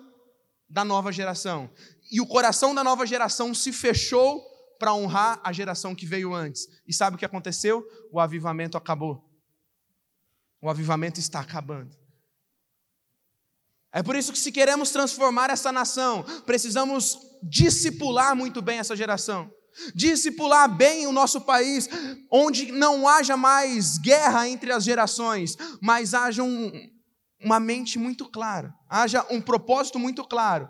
da 0.67 0.83
nova 0.83 1.11
geração. 1.11 1.69
E 2.11 2.19
o 2.19 2.25
coração 2.25 2.73
da 2.73 2.83
nova 2.83 3.05
geração 3.05 3.53
se 3.53 3.71
fechou 3.71 4.43
para 4.79 4.95
honrar 4.95 5.39
a 5.43 5.53
geração 5.53 5.93
que 5.93 6.07
veio 6.07 6.33
antes. 6.33 6.67
E 6.87 6.93
sabe 6.93 7.15
o 7.15 7.19
que 7.19 7.25
aconteceu? 7.25 7.85
O 8.11 8.19
avivamento 8.19 8.75
acabou. 8.75 9.30
O 10.61 10.69
avivamento 10.69 11.19
está 11.19 11.39
acabando. 11.39 11.95
É 13.91 14.01
por 14.01 14.15
isso 14.15 14.31
que, 14.31 14.39
se 14.39 14.51
queremos 14.51 14.91
transformar 14.91 15.49
essa 15.49 15.71
nação, 15.71 16.23
precisamos 16.45 17.17
discipular 17.43 18.35
muito 18.35 18.61
bem 18.61 18.79
essa 18.79 18.95
geração, 18.95 19.51
discipular 19.93 20.73
bem 20.73 21.07
o 21.07 21.11
nosso 21.11 21.41
país, 21.41 21.89
onde 22.31 22.71
não 22.71 23.07
haja 23.07 23.35
mais 23.35 23.97
guerra 23.97 24.47
entre 24.47 24.71
as 24.71 24.83
gerações, 24.83 25.57
mas 25.81 26.13
haja 26.13 26.41
um, 26.41 26.71
uma 27.43 27.59
mente 27.59 27.99
muito 27.99 28.29
clara, 28.29 28.73
haja 28.87 29.25
um 29.29 29.41
propósito 29.41 29.99
muito 29.99 30.23
claro 30.23 30.69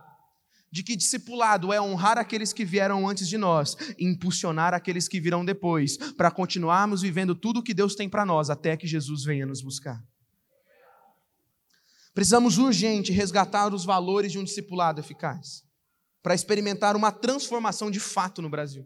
de 0.71 0.83
que 0.83 0.95
discipulado 0.95 1.73
é 1.73 1.81
honrar 1.81 2.17
aqueles 2.17 2.53
que 2.53 2.63
vieram 2.63 3.07
antes 3.07 3.27
de 3.27 3.37
nós 3.37 3.75
impulsionar 3.99 4.73
aqueles 4.73 5.07
que 5.07 5.19
virão 5.19 5.43
depois, 5.43 5.97
para 5.97 6.31
continuarmos 6.31 7.01
vivendo 7.01 7.35
tudo 7.35 7.59
o 7.59 7.63
que 7.63 7.73
Deus 7.73 7.93
tem 7.93 8.07
para 8.07 8.25
nós 8.25 8.49
até 8.49 8.77
que 8.77 8.87
Jesus 8.87 9.23
venha 9.23 9.45
nos 9.45 9.61
buscar. 9.61 10.01
Precisamos 12.13 12.57
urgente 12.57 13.11
resgatar 13.11 13.73
os 13.73 13.83
valores 13.83 14.31
de 14.31 14.39
um 14.39 14.43
discipulado 14.43 14.99
eficaz, 14.99 15.63
para 16.23 16.35
experimentar 16.35 16.95
uma 16.95 17.11
transformação 17.11 17.91
de 17.91 17.99
fato 17.99 18.41
no 18.41 18.49
Brasil. 18.49 18.85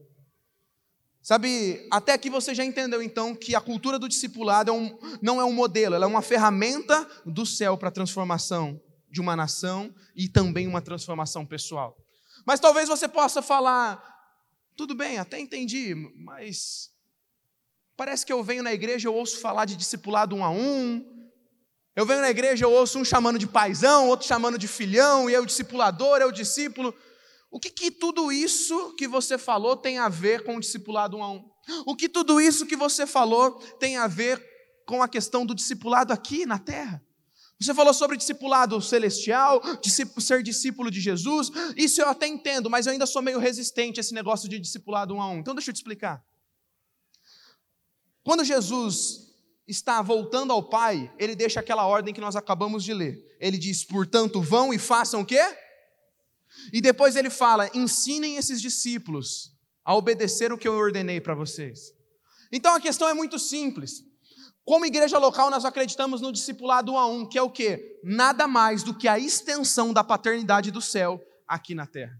Sabe, 1.21 1.87
até 1.91 2.13
aqui 2.13 2.29
você 2.29 2.53
já 2.53 2.63
entendeu 2.63 3.01
então 3.01 3.35
que 3.35 3.55
a 3.55 3.61
cultura 3.61 3.97
do 3.97 4.07
discipulado 4.07 4.69
é 4.69 4.73
um, 4.73 4.97
não 5.21 5.41
é 5.41 5.45
um 5.45 5.53
modelo, 5.53 5.95
ela 5.95 6.05
é 6.05 6.07
uma 6.07 6.21
ferramenta 6.21 7.07
do 7.25 7.45
céu 7.45 7.75
para 7.77 7.89
transformação 7.89 8.79
de 9.15 9.21
uma 9.21 9.33
nação 9.33 9.95
e 10.13 10.27
também 10.27 10.67
uma 10.67 10.81
transformação 10.81 11.45
pessoal. 11.45 11.95
Mas 12.45 12.59
talvez 12.59 12.89
você 12.89 13.07
possa 13.07 13.41
falar, 13.41 14.03
tudo 14.75 14.93
bem, 14.93 15.17
até 15.17 15.39
entendi, 15.39 15.95
mas 16.17 16.89
parece 17.95 18.25
que 18.25 18.33
eu 18.33 18.43
venho 18.43 18.61
na 18.61 18.73
igreja, 18.73 19.07
eu 19.07 19.15
ouço 19.15 19.39
falar 19.39 19.63
de 19.63 19.77
discipulado 19.77 20.35
um 20.35 20.43
a 20.43 20.49
um. 20.49 21.01
Eu 21.95 22.05
venho 22.05 22.19
na 22.19 22.29
igreja, 22.29 22.65
eu 22.65 22.73
ouço 22.73 22.99
um 22.99 23.05
chamando 23.05 23.39
de 23.39 23.47
paizão, 23.47 24.09
outro 24.09 24.27
chamando 24.27 24.57
de 24.57 24.67
filhão, 24.67 25.29
e 25.29 25.33
é 25.33 25.39
o 25.39 25.45
discipulador, 25.45 26.17
é 26.17 26.25
o 26.25 26.31
discípulo. 26.31 26.93
O 27.49 27.57
que, 27.57 27.69
que 27.69 27.89
tudo 27.89 28.33
isso 28.33 28.93
que 28.97 29.07
você 29.07 29.37
falou 29.37 29.77
tem 29.77 29.97
a 29.97 30.09
ver 30.09 30.43
com 30.43 30.57
o 30.57 30.59
discipulado 30.59 31.15
um 31.15 31.23
a 31.23 31.31
um? 31.31 31.49
O 31.85 31.95
que 31.95 32.09
tudo 32.09 32.41
isso 32.41 32.65
que 32.65 32.75
você 32.75 33.07
falou 33.07 33.53
tem 33.79 33.95
a 33.95 34.07
ver 34.07 34.43
com 34.85 35.01
a 35.01 35.07
questão 35.07 35.45
do 35.45 35.55
discipulado 35.55 36.11
aqui 36.11 36.45
na 36.45 36.59
terra? 36.59 37.01
Você 37.59 37.73
falou 37.73 37.93
sobre 37.93 38.17
discipulado 38.17 38.81
celestial, 38.81 39.61
ser 40.19 40.43
discípulo 40.43 40.91
de 40.91 40.99
Jesus. 40.99 41.49
Isso 41.77 42.01
eu 42.01 42.09
até 42.09 42.27
entendo, 42.27 42.69
mas 42.69 42.85
eu 42.85 42.91
ainda 42.91 43.05
sou 43.05 43.21
meio 43.21 43.39
resistente 43.39 43.99
a 43.99 44.01
esse 44.01 44.13
negócio 44.13 44.49
de 44.49 44.59
discipulado 44.59 45.13
um 45.13 45.21
a 45.21 45.29
um. 45.29 45.39
Então 45.39 45.55
deixa 45.55 45.69
eu 45.69 45.73
te 45.73 45.77
explicar. 45.77 46.23
Quando 48.23 48.43
Jesus 48.43 49.33
está 49.67 50.01
voltando 50.01 50.51
ao 50.51 50.63
Pai, 50.63 51.11
ele 51.17 51.35
deixa 51.35 51.59
aquela 51.59 51.85
ordem 51.87 52.13
que 52.13 52.19
nós 52.19 52.35
acabamos 52.35 52.83
de 52.83 52.93
ler. 52.93 53.23
Ele 53.39 53.57
diz: 53.57 53.85
"Portanto, 53.85 54.41
vão 54.41 54.73
e 54.73 54.77
façam 54.77 55.21
o 55.21 55.25
quê?" 55.25 55.41
E 56.73 56.81
depois 56.81 57.15
ele 57.15 57.29
fala: 57.29 57.69
"Ensinem 57.73 58.35
esses 58.35 58.61
discípulos 58.61 59.53
a 59.83 59.95
obedecer 59.95 60.51
o 60.51 60.57
que 60.57 60.67
eu 60.67 60.73
ordenei 60.73 61.21
para 61.21 61.33
vocês." 61.33 61.93
Então 62.51 62.75
a 62.75 62.81
questão 62.81 63.07
é 63.07 63.13
muito 63.13 63.39
simples. 63.39 64.03
Como 64.65 64.85
igreja 64.85 65.19
local, 65.19 65.51
nós 65.51 65.63
acreditamos 65.63 66.21
no 66.21 66.31
discipulado 66.31 66.93
um 66.93 66.97
a 66.97 67.05
um, 67.05 67.23
que 67.23 67.37
é 67.37 67.41
o 67.41 67.51
quê? 67.51 67.99
Nada 68.03 68.47
mais 68.47 68.81
do 68.81 68.95
que 68.95 69.07
a 69.07 69.19
extensão 69.19 69.93
da 69.93 70.03
paternidade 70.03 70.71
do 70.71 70.81
céu 70.81 71.23
aqui 71.47 71.75
na 71.75 71.85
terra. 71.85 72.19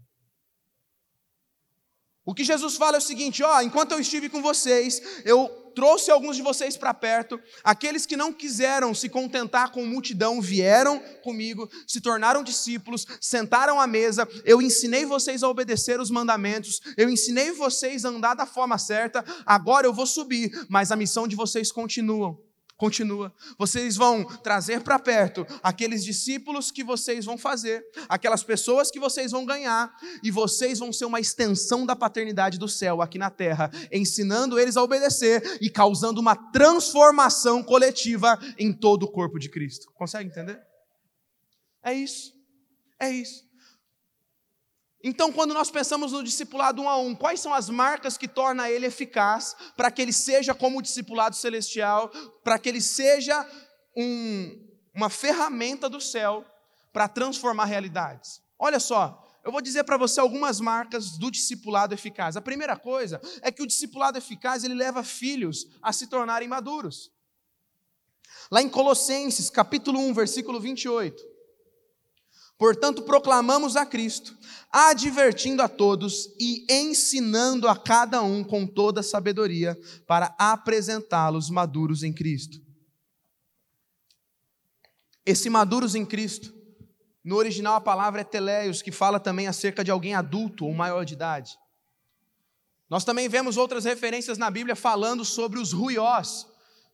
O 2.24 2.32
que 2.32 2.44
Jesus 2.44 2.76
fala 2.76 2.96
é 2.96 2.98
o 2.98 3.02
seguinte: 3.02 3.42
ó, 3.42 3.60
enquanto 3.60 3.92
eu 3.92 3.98
estive 3.98 4.28
com 4.28 4.40
vocês, 4.40 5.22
eu 5.24 5.65
trouxe 5.76 6.10
alguns 6.10 6.36
de 6.36 6.42
vocês 6.42 6.74
para 6.74 6.94
perto, 6.94 7.38
aqueles 7.62 8.06
que 8.06 8.16
não 8.16 8.32
quiseram 8.32 8.94
se 8.94 9.10
contentar 9.10 9.70
com 9.70 9.84
multidão 9.84 10.40
vieram 10.40 10.98
comigo, 11.22 11.70
se 11.86 12.00
tornaram 12.00 12.42
discípulos, 12.42 13.06
sentaram 13.20 13.78
à 13.78 13.86
mesa, 13.86 14.26
eu 14.42 14.62
ensinei 14.62 15.04
vocês 15.04 15.42
a 15.42 15.48
obedecer 15.50 16.00
os 16.00 16.10
mandamentos, 16.10 16.80
eu 16.96 17.10
ensinei 17.10 17.52
vocês 17.52 18.06
a 18.06 18.08
andar 18.08 18.32
da 18.32 18.46
forma 18.46 18.78
certa, 18.78 19.22
agora 19.44 19.86
eu 19.86 19.92
vou 19.92 20.06
subir, 20.06 20.50
mas 20.66 20.90
a 20.90 20.96
missão 20.96 21.28
de 21.28 21.36
vocês 21.36 21.70
continua. 21.70 22.45
Continua. 22.76 23.32
Vocês 23.58 23.96
vão 23.96 24.24
trazer 24.24 24.82
para 24.82 24.98
perto 24.98 25.46
aqueles 25.62 26.04
discípulos 26.04 26.70
que 26.70 26.84
vocês 26.84 27.24
vão 27.24 27.38
fazer, 27.38 27.82
aquelas 28.06 28.42
pessoas 28.42 28.90
que 28.90 29.00
vocês 29.00 29.32
vão 29.32 29.46
ganhar, 29.46 29.96
e 30.22 30.30
vocês 30.30 30.78
vão 30.78 30.92
ser 30.92 31.06
uma 31.06 31.18
extensão 31.18 31.86
da 31.86 31.96
paternidade 31.96 32.58
do 32.58 32.68
céu 32.68 33.00
aqui 33.00 33.16
na 33.16 33.30
terra, 33.30 33.70
ensinando 33.90 34.58
eles 34.58 34.76
a 34.76 34.82
obedecer 34.82 35.58
e 35.60 35.70
causando 35.70 36.20
uma 36.20 36.36
transformação 36.36 37.62
coletiva 37.62 38.38
em 38.58 38.74
todo 38.74 39.04
o 39.04 39.10
corpo 39.10 39.38
de 39.38 39.48
Cristo. 39.48 39.90
Consegue 39.94 40.28
entender? 40.28 40.60
É 41.82 41.94
isso. 41.94 42.34
É 43.00 43.10
isso. 43.10 43.45
Então, 45.08 45.30
quando 45.30 45.54
nós 45.54 45.70
pensamos 45.70 46.10
no 46.10 46.24
discipulado 46.24 46.82
um 46.82 46.88
a 46.88 46.96
um, 46.98 47.14
quais 47.14 47.38
são 47.38 47.54
as 47.54 47.70
marcas 47.70 48.18
que 48.18 48.26
torna 48.26 48.68
ele 48.68 48.86
eficaz 48.86 49.54
para 49.76 49.88
que 49.88 50.02
ele 50.02 50.12
seja 50.12 50.52
como 50.52 50.80
o 50.80 50.82
discipulado 50.82 51.36
celestial, 51.36 52.08
para 52.42 52.58
que 52.58 52.68
ele 52.68 52.80
seja 52.80 53.48
um, 53.96 54.68
uma 54.92 55.08
ferramenta 55.08 55.88
do 55.88 56.00
céu 56.00 56.44
para 56.92 57.06
transformar 57.06 57.66
realidades. 57.66 58.42
Olha 58.58 58.80
só, 58.80 59.24
eu 59.44 59.52
vou 59.52 59.62
dizer 59.62 59.84
para 59.84 59.96
você 59.96 60.18
algumas 60.18 60.58
marcas 60.58 61.16
do 61.16 61.30
discipulado 61.30 61.94
eficaz. 61.94 62.36
A 62.36 62.40
primeira 62.40 62.76
coisa 62.76 63.20
é 63.42 63.52
que 63.52 63.62
o 63.62 63.66
discipulado 63.66 64.18
eficaz 64.18 64.64
ele 64.64 64.74
leva 64.74 65.04
filhos 65.04 65.68
a 65.80 65.92
se 65.92 66.08
tornarem 66.08 66.48
maduros. 66.48 67.12
Lá 68.50 68.60
em 68.60 68.68
Colossenses, 68.68 69.50
capítulo 69.50 70.00
1, 70.00 70.14
versículo 70.14 70.58
28. 70.58 71.35
Portanto, 72.58 73.02
proclamamos 73.02 73.76
a 73.76 73.84
Cristo, 73.84 74.36
advertindo 74.72 75.62
a 75.62 75.68
todos 75.68 76.34
e 76.40 76.64
ensinando 76.70 77.68
a 77.68 77.76
cada 77.76 78.22
um 78.22 78.42
com 78.42 78.66
toda 78.66 79.02
sabedoria, 79.02 79.78
para 80.06 80.34
apresentá-los 80.38 81.50
maduros 81.50 82.02
em 82.02 82.12
Cristo. 82.12 82.60
Esse 85.24 85.50
maduros 85.50 85.94
em 85.94 86.06
Cristo, 86.06 86.54
no 87.22 87.36
original 87.36 87.74
a 87.74 87.80
palavra 87.80 88.20
é 88.20 88.24
teleios, 88.24 88.80
que 88.80 88.92
fala 88.92 89.18
também 89.20 89.48
acerca 89.48 89.82
de 89.82 89.90
alguém 89.90 90.14
adulto 90.14 90.64
ou 90.64 90.72
maior 90.72 91.04
de 91.04 91.14
idade. 91.14 91.58
Nós 92.88 93.04
também 93.04 93.28
vemos 93.28 93.56
outras 93.56 93.84
referências 93.84 94.38
na 94.38 94.50
Bíblia 94.50 94.76
falando 94.76 95.24
sobre 95.24 95.58
os 95.58 95.72
ruiós, 95.72 96.46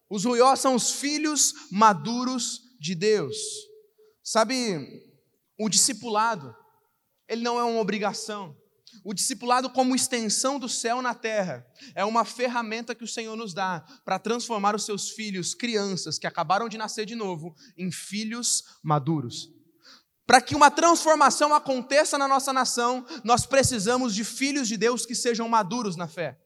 os 0.09 0.27
ruiós 0.27 0.61
são 0.61 0.75
os 0.75 0.93
filhos 0.93 1.55
maduros 1.71 2.61
de 2.79 2.95
Deus. 2.95 3.37
Sabe, 4.23 5.12
o 5.65 5.69
discipulado, 5.69 6.55
ele 7.29 7.43
não 7.43 7.59
é 7.59 7.63
uma 7.63 7.81
obrigação. 7.81 8.57
O 9.05 9.15
discipulado, 9.15 9.71
como 9.71 9.95
extensão 9.95 10.59
do 10.59 10.69
céu 10.69 11.01
na 11.01 11.15
terra, 11.15 11.67
é 11.95 12.05
uma 12.05 12.25
ferramenta 12.25 12.95
que 12.95 13.05
o 13.05 13.09
Senhor 13.09 13.37
nos 13.37 13.55
dá 13.55 13.85
para 14.05 14.19
transformar 14.19 14.75
os 14.75 14.85
seus 14.85 15.11
filhos, 15.11 15.55
crianças 15.55 16.19
que 16.19 16.27
acabaram 16.27 16.69
de 16.69 16.77
nascer 16.77 17.07
de 17.07 17.15
novo, 17.15 17.55
em 17.77 17.91
filhos 17.91 18.65
maduros. 18.83 19.49
Para 20.27 20.41
que 20.41 20.55
uma 20.55 20.71
transformação 20.71 21.55
aconteça 21.55 22.19
na 22.19 22.29
nossa 22.29 22.53
nação, 22.53 23.05
nós 23.25 23.47
precisamos 23.47 24.15
de 24.15 24.25
filhos 24.25 24.69
de 24.69 24.77
Deus 24.77 25.07
que 25.07 25.15
sejam 25.15 25.49
maduros 25.49 25.97
na 25.97 26.07
fé. 26.07 26.39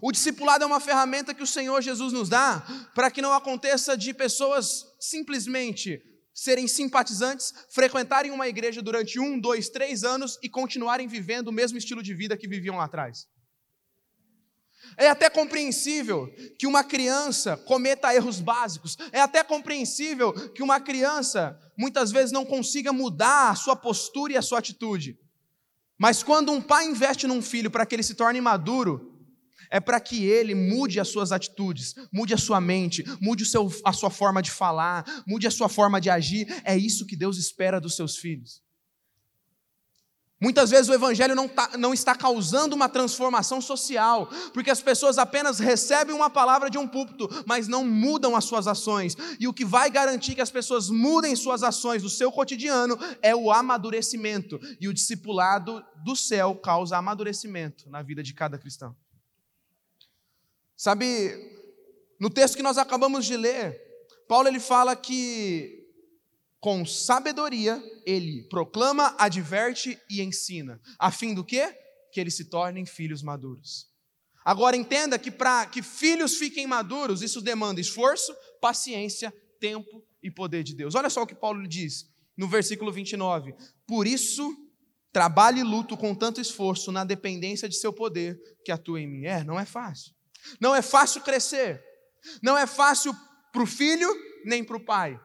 O 0.00 0.12
discipulado 0.12 0.64
é 0.64 0.66
uma 0.66 0.80
ferramenta 0.80 1.34
que 1.34 1.42
o 1.42 1.46
Senhor 1.46 1.82
Jesus 1.82 2.12
nos 2.12 2.28
dá 2.28 2.64
para 2.94 3.10
que 3.10 3.22
não 3.22 3.32
aconteça 3.32 3.96
de 3.96 4.14
pessoas 4.14 4.84
simplesmente 5.00 6.00
serem 6.34 6.66
simpatizantes, 6.66 7.52
frequentarem 7.70 8.30
uma 8.30 8.48
igreja 8.48 8.80
durante 8.80 9.20
um, 9.20 9.38
dois, 9.38 9.68
três 9.68 10.04
anos 10.04 10.38
e 10.42 10.48
continuarem 10.48 11.06
vivendo 11.06 11.48
o 11.48 11.52
mesmo 11.52 11.78
estilo 11.78 12.02
de 12.02 12.14
vida 12.14 12.36
que 12.36 12.48
viviam 12.48 12.76
lá 12.76 12.84
atrás. 12.84 13.26
É 14.96 15.08
até 15.08 15.30
compreensível 15.30 16.28
que 16.58 16.66
uma 16.66 16.82
criança 16.84 17.56
cometa 17.56 18.14
erros 18.14 18.40
básicos. 18.40 18.96
É 19.12 19.20
até 19.20 19.42
compreensível 19.42 20.32
que 20.50 20.62
uma 20.62 20.80
criança 20.80 21.58
muitas 21.78 22.10
vezes 22.10 22.32
não 22.32 22.44
consiga 22.44 22.92
mudar 22.92 23.50
a 23.50 23.54
sua 23.54 23.76
postura 23.76 24.32
e 24.32 24.36
a 24.36 24.42
sua 24.42 24.58
atitude. 24.58 25.18
Mas 25.98 26.22
quando 26.22 26.50
um 26.50 26.60
pai 26.60 26.86
investe 26.86 27.26
num 27.26 27.40
filho 27.40 27.70
para 27.70 27.86
que 27.86 27.94
ele 27.94 28.02
se 28.02 28.14
torne 28.14 28.40
maduro, 28.40 29.11
é 29.72 29.80
para 29.80 29.98
que 29.98 30.26
ele 30.26 30.54
mude 30.54 31.00
as 31.00 31.08
suas 31.08 31.32
atitudes, 31.32 31.94
mude 32.12 32.34
a 32.34 32.38
sua 32.38 32.60
mente, 32.60 33.02
mude 33.18 33.46
seu, 33.46 33.72
a 33.86 33.92
sua 33.92 34.10
forma 34.10 34.42
de 34.42 34.50
falar, 34.50 35.02
mude 35.26 35.46
a 35.46 35.50
sua 35.50 35.68
forma 35.68 35.98
de 35.98 36.10
agir. 36.10 36.46
É 36.62 36.76
isso 36.76 37.06
que 37.06 37.16
Deus 37.16 37.38
espera 37.38 37.80
dos 37.80 37.96
seus 37.96 38.18
filhos. 38.18 38.62
Muitas 40.42 40.70
vezes 40.70 40.88
o 40.88 40.92
Evangelho 40.92 41.36
não, 41.36 41.48
tá, 41.48 41.70
não, 41.78 41.94
está 41.94 42.16
causando 42.16 42.74
uma 42.74 42.88
transformação 42.88 43.60
social, 43.60 44.28
porque 44.52 44.72
as 44.72 44.82
pessoas 44.82 45.16
apenas 45.16 45.58
recebem 45.58 46.14
uma 46.14 46.28
palavra 46.28 46.68
de 46.68 46.76
um 46.76 46.86
púlpito, 46.86 47.28
mas 47.46 47.68
não 47.68 47.86
mudam 47.86 48.36
as 48.36 48.44
suas 48.44 48.66
ações. 48.66 49.16
E 49.38 49.46
o 49.48 49.54
que 49.54 49.64
vai 49.64 49.88
garantir 49.88 50.34
que 50.34 50.40
as 50.40 50.50
pessoas 50.50 50.90
mudem 50.90 51.36
suas 51.36 51.62
ações 51.62 52.02
no 52.02 52.10
seu 52.10 52.30
cotidiano 52.30 52.98
é 53.22 53.34
o 53.34 53.52
amadurecimento. 53.52 54.60
E 54.80 54.88
o 54.88 54.92
discipulado 54.92 55.82
do 56.04 56.16
céu 56.16 56.56
causa 56.56 56.98
amadurecimento 56.98 57.88
na 57.88 58.02
vida 58.02 58.22
de 58.22 58.34
cada 58.34 58.58
cristão. 58.58 58.96
Sabe, 60.82 61.32
no 62.18 62.28
texto 62.28 62.56
que 62.56 62.62
nós 62.62 62.76
acabamos 62.76 63.24
de 63.24 63.36
ler, 63.36 63.80
Paulo 64.26 64.48
ele 64.48 64.58
fala 64.58 64.96
que 64.96 65.86
com 66.58 66.84
sabedoria 66.84 67.80
ele 68.04 68.42
proclama, 68.48 69.14
adverte 69.16 69.96
e 70.10 70.20
ensina, 70.20 70.80
a 70.98 71.12
fim 71.12 71.34
do 71.34 71.44
quê? 71.44 71.72
Que 72.12 72.18
eles 72.18 72.34
se 72.34 72.46
tornem 72.46 72.84
filhos 72.84 73.22
maduros. 73.22 73.86
Agora 74.44 74.76
entenda 74.76 75.20
que 75.20 75.30
para 75.30 75.66
que 75.66 75.82
filhos 75.82 76.34
fiquem 76.34 76.66
maduros, 76.66 77.22
isso 77.22 77.40
demanda 77.40 77.80
esforço, 77.80 78.34
paciência, 78.60 79.32
tempo 79.60 80.04
e 80.20 80.32
poder 80.32 80.64
de 80.64 80.74
Deus. 80.74 80.96
Olha 80.96 81.08
só 81.08 81.22
o 81.22 81.26
que 81.28 81.34
Paulo 81.36 81.64
diz 81.68 82.10
no 82.36 82.48
versículo 82.48 82.90
29. 82.90 83.54
Por 83.86 84.04
isso, 84.04 84.52
trabalhe 85.12 85.60
e 85.60 85.62
luto 85.62 85.96
com 85.96 86.12
tanto 86.12 86.40
esforço 86.40 86.90
na 86.90 87.04
dependência 87.04 87.68
de 87.68 87.76
seu 87.76 87.92
poder 87.92 88.36
que 88.64 88.72
atua 88.72 89.00
em 89.00 89.06
mim. 89.06 89.26
É, 89.26 89.44
não 89.44 89.60
é 89.60 89.64
fácil. 89.64 90.12
Não 90.60 90.74
é 90.74 90.82
fácil 90.82 91.20
crescer. 91.22 91.82
Não 92.42 92.56
é 92.56 92.66
fácil 92.66 93.14
para 93.52 93.62
o 93.62 93.66
filho 93.66 94.08
nem 94.44 94.64
para 94.64 94.76
o 94.76 94.84
pai. 94.84 95.20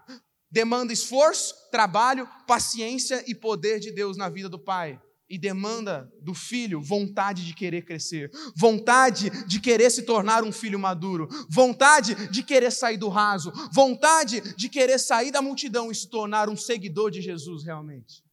Demanda 0.49 0.93
esforço, 0.93 1.53
trabalho, 1.71 2.27
paciência 2.47 3.23
e 3.27 3.35
poder 3.35 3.79
de 3.79 3.91
Deus 3.91 4.17
na 4.17 4.29
vida 4.29 4.47
do 4.47 4.59
pai. 4.59 5.01
E 5.29 5.37
demanda 5.37 6.09
do 6.21 6.33
filho 6.33 6.81
vontade 6.81 7.45
de 7.45 7.53
querer 7.53 7.83
crescer, 7.83 8.31
vontade 8.55 9.29
de 9.45 9.59
querer 9.59 9.89
se 9.89 10.03
tornar 10.03 10.41
um 10.41 10.53
filho 10.53 10.79
maduro, 10.79 11.27
vontade 11.49 12.29
de 12.29 12.41
querer 12.41 12.71
sair 12.71 12.95
do 12.95 13.09
raso, 13.09 13.51
vontade 13.73 14.39
de 14.55 14.69
querer 14.69 14.97
sair 14.97 15.29
da 15.29 15.41
multidão 15.41 15.91
e 15.91 15.95
se 15.95 16.09
tornar 16.09 16.47
um 16.47 16.55
seguidor 16.55 17.11
de 17.11 17.21
Jesus 17.21 17.65
realmente. 17.65 18.23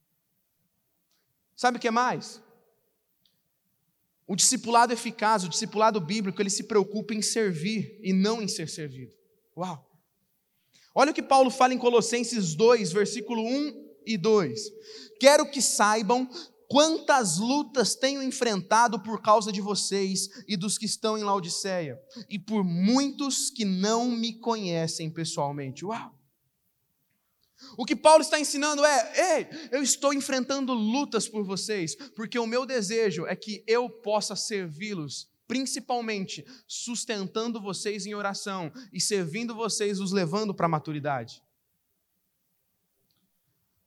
Sabe 1.57 1.79
o 1.79 1.81
que 1.81 1.91
mais? 1.91 2.41
O 4.27 4.35
discipulado 4.35 4.93
eficaz, 4.93 5.45
o 5.45 5.49
discipulado 5.49 6.01
bíblico, 6.01 6.41
ele 6.41 6.51
se 6.51 6.65
preocupa 6.65 7.15
em 7.15 7.21
servir 7.21 7.99
e 8.03 8.13
não 8.13 8.41
em 8.41 8.49
ser 8.49 8.69
servido. 8.69 9.15
Uau! 9.57 9.91
Olha 10.95 11.11
o 11.11 11.15
que 11.15 11.23
Paulo 11.23 11.51
fala 11.51 11.75
em 11.75 11.79
Colossenses 11.79 12.55
2, 12.55 12.93
versículo 12.93 13.43
1 13.43 13.85
e 14.07 14.17
2. 14.17 14.61
Quero 15.19 15.51
que 15.51 15.61
saibam 15.61 16.29
quantas 16.69 17.39
lutas 17.39 17.95
tenho 17.95 18.23
enfrentado 18.23 19.01
por 19.01 19.21
causa 19.21 19.53
de 19.53 19.61
vocês 19.61 20.29
e 20.49 20.57
dos 20.57 20.79
que 20.79 20.87
estão 20.87 21.19
em 21.19 21.25
Laodiceia, 21.25 22.01
e 22.29 22.39
por 22.39 22.65
muitos 22.65 23.51
que 23.51 23.65
não 23.65 24.11
me 24.11 24.39
conhecem 24.39 25.11
pessoalmente. 25.11 25.85
Uau! 25.85 26.14
O 27.77 27.85
que 27.85 27.97
Paulo 27.97 28.23
está 28.23 28.39
ensinando 28.39 28.85
é: 28.85 29.39
ei, 29.39 29.49
eu 29.71 29.83
estou 29.83 30.13
enfrentando 30.13 30.73
lutas 30.73 31.29
por 31.29 31.45
vocês, 31.45 31.95
porque 32.15 32.39
o 32.39 32.47
meu 32.47 32.65
desejo 32.65 33.27
é 33.27 33.35
que 33.35 33.65
eu 33.67 33.89
possa 33.89 34.37
servi-los, 34.37 35.29
principalmente 35.47 36.45
sustentando 36.67 37.61
vocês 37.61 38.07
em 38.07 38.15
oração 38.15 38.73
e 38.93 39.01
servindo 39.01 39.55
vocês, 39.55 40.01
os 40.01 40.13
levando 40.13 40.55
para 40.55 40.67
a 40.67 40.69
maturidade. 40.69 41.43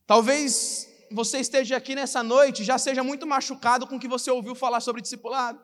Talvez 0.05 0.87
você 1.11 1.39
esteja 1.39 1.77
aqui 1.77 1.95
nessa 1.95 2.23
noite 2.23 2.63
já 2.63 2.77
seja 2.77 3.03
muito 3.03 3.25
machucado 3.27 3.87
com 3.87 3.95
o 3.95 3.99
que 3.99 4.07
você 4.07 4.31
ouviu 4.31 4.55
falar 4.55 4.79
sobre 4.79 5.01
discipulado. 5.01 5.61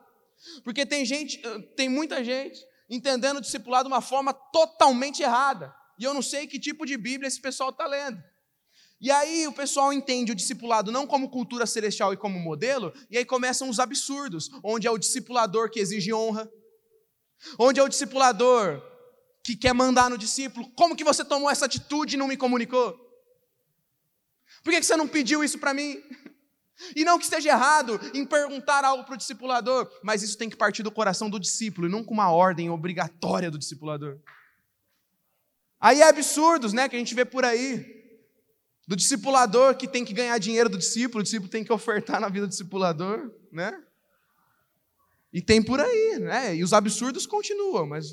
Porque 0.62 0.84
tem 0.84 1.04
gente, 1.04 1.38
tem 1.76 1.88
muita 1.88 2.22
gente 2.22 2.60
entendendo 2.88 3.38
o 3.38 3.40
discipulado 3.40 3.88
de 3.88 3.94
uma 3.94 4.02
forma 4.02 4.32
totalmente 4.32 5.22
errada. 5.22 5.74
E 5.98 6.04
eu 6.04 6.14
não 6.14 6.22
sei 6.22 6.46
que 6.46 6.58
tipo 6.58 6.84
de 6.84 6.96
Bíblia 6.96 7.28
esse 7.28 7.40
pessoal 7.40 7.70
está 7.70 7.86
lendo. 7.86 8.22
E 9.00 9.10
aí 9.10 9.46
o 9.46 9.52
pessoal 9.52 9.92
entende 9.92 10.32
o 10.32 10.34
discipulado 10.34 10.90
não 10.90 11.06
como 11.06 11.28
cultura 11.28 11.66
celestial 11.66 12.12
e 12.12 12.16
como 12.16 12.38
modelo, 12.38 12.92
e 13.10 13.18
aí 13.18 13.24
começam 13.24 13.68
os 13.68 13.78
absurdos, 13.78 14.50
onde 14.62 14.86
é 14.86 14.90
o 14.90 14.98
discipulador 14.98 15.70
que 15.70 15.80
exige 15.80 16.12
honra, 16.12 16.50
onde 17.58 17.80
é 17.80 17.82
o 17.82 17.88
discipulador 17.88 18.82
que 19.44 19.54
quer 19.54 19.74
mandar 19.74 20.08
no 20.08 20.16
discípulo. 20.16 20.70
Como 20.70 20.96
que 20.96 21.04
você 21.04 21.24
tomou 21.24 21.50
essa 21.50 21.66
atitude 21.66 22.14
e 22.14 22.18
não 22.18 22.26
me 22.26 22.36
comunicou? 22.36 22.98
Por 24.62 24.72
que 24.72 24.82
você 24.82 24.96
não 24.96 25.06
pediu 25.06 25.44
isso 25.44 25.58
para 25.58 25.74
mim? 25.74 26.02
E 26.96 27.04
não 27.04 27.18
que 27.18 27.24
esteja 27.24 27.50
errado 27.50 28.00
em 28.12 28.26
perguntar 28.26 28.84
algo 28.84 29.04
para 29.04 29.14
o 29.14 29.16
discipulador, 29.16 29.88
mas 30.02 30.24
isso 30.24 30.36
tem 30.36 30.50
que 30.50 30.56
partir 30.56 30.82
do 30.82 30.90
coração 30.90 31.30
do 31.30 31.38
discípulo 31.38 31.86
e 31.86 31.90
não 31.90 32.02
com 32.02 32.12
uma 32.12 32.32
ordem 32.32 32.68
obrigatória 32.68 33.48
do 33.48 33.56
discipulador. 33.56 34.18
Aí 35.84 36.00
é 36.00 36.08
absurdos, 36.08 36.72
né, 36.72 36.88
que 36.88 36.96
a 36.96 36.98
gente 36.98 37.14
vê 37.14 37.26
por 37.26 37.44
aí. 37.44 37.84
Do 38.88 38.96
discipulador 38.96 39.76
que 39.76 39.86
tem 39.86 40.02
que 40.02 40.14
ganhar 40.14 40.38
dinheiro 40.38 40.70
do 40.70 40.78
discípulo, 40.78 41.20
o 41.20 41.22
discípulo 41.22 41.50
tem 41.50 41.62
que 41.62 41.70
ofertar 41.70 42.18
na 42.18 42.30
vida 42.30 42.46
do 42.46 42.48
discipulador, 42.48 43.30
né? 43.52 43.84
E 45.30 45.42
tem 45.42 45.62
por 45.62 45.78
aí, 45.78 46.18
né? 46.18 46.56
E 46.56 46.64
os 46.64 46.72
absurdos 46.72 47.26
continuam, 47.26 47.86
mas 47.86 48.06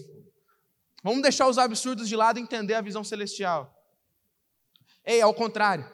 vamos 1.01 1.21
deixar 1.21 1.47
os 1.47 1.57
absurdos 1.57 2.09
de 2.09 2.15
lado 2.17 2.39
e 2.39 2.41
entender 2.41 2.73
a 2.73 2.81
visão 2.81 3.05
celestial. 3.05 3.73
Ei, 5.05 5.21
é 5.21 5.25
o 5.25 5.33
contrário. 5.33 5.89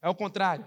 É 0.00 0.08
o 0.08 0.14
contrário. 0.14 0.66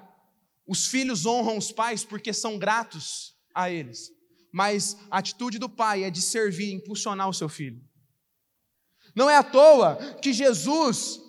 Os 0.68 0.86
filhos 0.86 1.26
honram 1.26 1.58
os 1.58 1.72
pais 1.72 2.06
porque 2.06 2.32
são 2.34 2.60
gratos 2.60 3.36
a 3.52 3.72
eles. 3.72 4.12
Mas 4.52 4.96
a 5.10 5.18
atitude 5.18 5.58
do 5.58 5.68
pai 5.68 6.04
é 6.04 6.12
de 6.12 6.22
servir, 6.22 6.72
impulsionar 6.72 7.28
o 7.28 7.34
seu 7.34 7.50
filho. 7.50 7.82
Não 9.18 9.28
é 9.28 9.36
à 9.36 9.42
toa 9.42 9.96
que 10.22 10.32
Jesus 10.32 11.20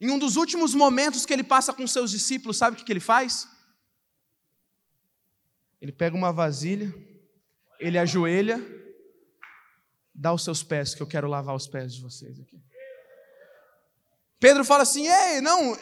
Em 0.00 0.08
um 0.08 0.18
dos 0.20 0.36
últimos 0.36 0.72
momentos 0.72 1.26
que 1.26 1.32
ele 1.32 1.42
passa 1.42 1.72
com 1.72 1.84
seus 1.84 2.12
discípulos, 2.12 2.56
sabe 2.56 2.76
o 2.76 2.84
que, 2.84 2.92
ele 2.92 3.00
faz? 3.00 3.48
Ele 5.80 5.92
pega 5.92 6.16
uma 6.16 6.32
vasilha, 6.32 6.92
ele 7.78 7.98
ajoelha, 7.98 8.60
dá 10.14 10.32
os 10.32 10.44
seus 10.44 10.62
pés, 10.62 10.94
que 10.94 11.02
eu 11.02 11.06
quero 11.06 11.28
lavar 11.28 11.56
os 11.56 11.66
pés 11.66 11.94
de 11.94 12.00
vocês 12.00 12.40
aqui. 12.40 12.60
Pedro 14.38 14.64
fala 14.64 14.82
assim: 14.82 15.06
Ei, 15.08 15.40
não, 15.40 15.76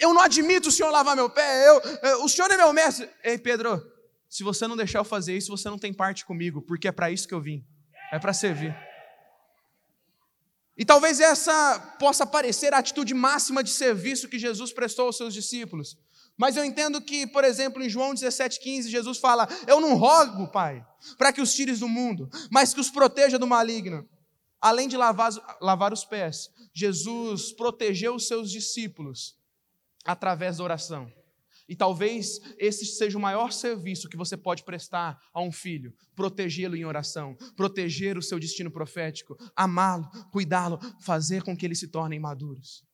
eu 0.00 0.14
não 0.14 0.20
admito 0.20 0.68
o 0.68 0.72
senhor 0.72 0.90
lavar 0.90 1.16
meu 1.16 1.30
pé, 1.30 1.68
eu, 1.68 2.24
o 2.24 2.28
senhor 2.28 2.50
é 2.50 2.56
meu 2.58 2.72
mestre. 2.74 3.08
Ei, 3.22 3.38
Pedro, 3.38 3.82
se 4.28 4.42
você 4.42 4.66
não 4.66 4.76
deixar 4.76 5.00
eu 5.00 5.04
fazer 5.04 5.36
isso, 5.36 5.54
você 5.54 5.68
não 5.70 5.78
tem 5.78 5.92
parte 5.94 6.24
comigo, 6.26 6.62
porque 6.62 6.88
é 6.88 6.92
para 6.92 7.10
isso 7.10 7.28
que 7.28 7.34
eu 7.34 7.40
vim, 7.40 7.66
é 8.10 8.18
para 8.18 8.32
servir. 8.34 8.91
E 10.76 10.84
talvez 10.84 11.20
essa 11.20 11.78
possa 11.98 12.26
parecer 12.26 12.72
a 12.72 12.78
atitude 12.78 13.12
máxima 13.12 13.62
de 13.62 13.70
serviço 13.70 14.28
que 14.28 14.38
Jesus 14.38 14.72
prestou 14.72 15.06
aos 15.06 15.16
seus 15.16 15.34
discípulos. 15.34 15.98
Mas 16.36 16.56
eu 16.56 16.64
entendo 16.64 17.00
que, 17.00 17.26
por 17.26 17.44
exemplo, 17.44 17.82
em 17.82 17.88
João 17.88 18.14
17,15, 18.14 18.88
Jesus 18.88 19.18
fala: 19.18 19.46
Eu 19.66 19.80
não 19.80 19.94
rogo, 19.94 20.48
Pai, 20.48 20.84
para 21.18 21.32
que 21.32 21.40
os 21.40 21.54
tires 21.54 21.80
do 21.80 21.88
mundo, 21.88 22.28
mas 22.50 22.72
que 22.72 22.80
os 22.80 22.90
proteja 22.90 23.38
do 23.38 23.46
maligno. 23.46 24.08
Além 24.60 24.88
de 24.88 24.96
lavar, 24.96 25.32
lavar 25.60 25.92
os 25.92 26.04
pés, 26.04 26.48
Jesus 26.72 27.52
protegeu 27.52 28.14
os 28.14 28.28
seus 28.28 28.50
discípulos 28.50 29.36
através 30.04 30.58
da 30.58 30.64
oração. 30.64 31.12
E 31.68 31.76
talvez 31.76 32.40
esse 32.58 32.84
seja 32.84 33.16
o 33.16 33.20
maior 33.20 33.52
serviço 33.52 34.08
que 34.08 34.16
você 34.16 34.36
pode 34.36 34.64
prestar 34.64 35.18
a 35.32 35.40
um 35.40 35.52
filho: 35.52 35.94
protegê-lo 36.14 36.76
em 36.76 36.84
oração, 36.84 37.36
proteger 37.56 38.18
o 38.18 38.22
seu 38.22 38.38
destino 38.38 38.70
profético, 38.70 39.36
amá-lo, 39.54 40.08
cuidá-lo, 40.30 40.78
fazer 41.00 41.42
com 41.42 41.56
que 41.56 41.64
eles 41.64 41.78
se 41.78 41.88
tornem 41.88 42.18
maduros. 42.18 42.84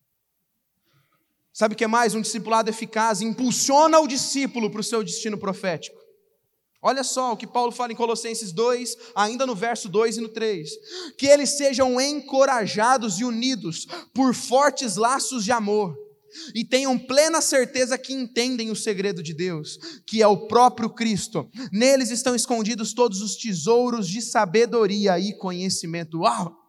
Sabe 1.53 1.75
o 1.75 1.77
que 1.77 1.85
é 1.85 1.89
mais? 1.89 2.15
Um 2.15 2.21
discipulado 2.21 2.71
eficaz 2.71 3.21
impulsiona 3.21 3.99
o 3.99 4.07
discípulo 4.07 4.71
para 4.71 4.81
o 4.81 4.85
seu 4.85 5.03
destino 5.03 5.37
profético. 5.37 5.99
Olha 6.81 7.03
só 7.03 7.33
o 7.33 7.37
que 7.37 7.47
Paulo 7.47 7.73
fala 7.73 7.93
em 7.93 7.97
Colossenses 7.97 8.53
2, 8.53 8.97
ainda 9.17 9.45
no 9.45 9.57
verso 9.57 9.89
2 9.89 10.19
e 10.19 10.21
no 10.21 10.29
3. 10.29 10.71
Que 11.17 11.27
eles 11.27 11.57
sejam 11.57 12.01
encorajados 12.01 13.19
e 13.19 13.25
unidos 13.25 13.87
por 14.15 14.33
fortes 14.35 14.95
laços 14.95 15.45
de 15.45 15.51
amor 15.51 16.08
e 16.55 16.65
tenham 16.65 16.99
plena 16.99 17.41
certeza 17.41 17.99
que 17.99 18.13
entendem 18.13 18.71
o 18.71 18.77
segredo 18.77 19.23
de 19.23 19.35
Deus, 19.35 19.79
que 20.07 20.23
é 20.23 20.27
o 20.27 20.47
próprio 20.47 20.91
Cristo. 20.91 21.49
Neles 21.73 22.11
estão 22.11 22.35
escondidos 22.35 22.93
todos 22.93 23.21
os 23.23 23.37
tesouros 23.37 24.09
de 24.09 24.21
sabedoria 24.21 25.19
e 25.19 25.33
conhecimento. 25.37 26.21
Uau! 26.21 26.68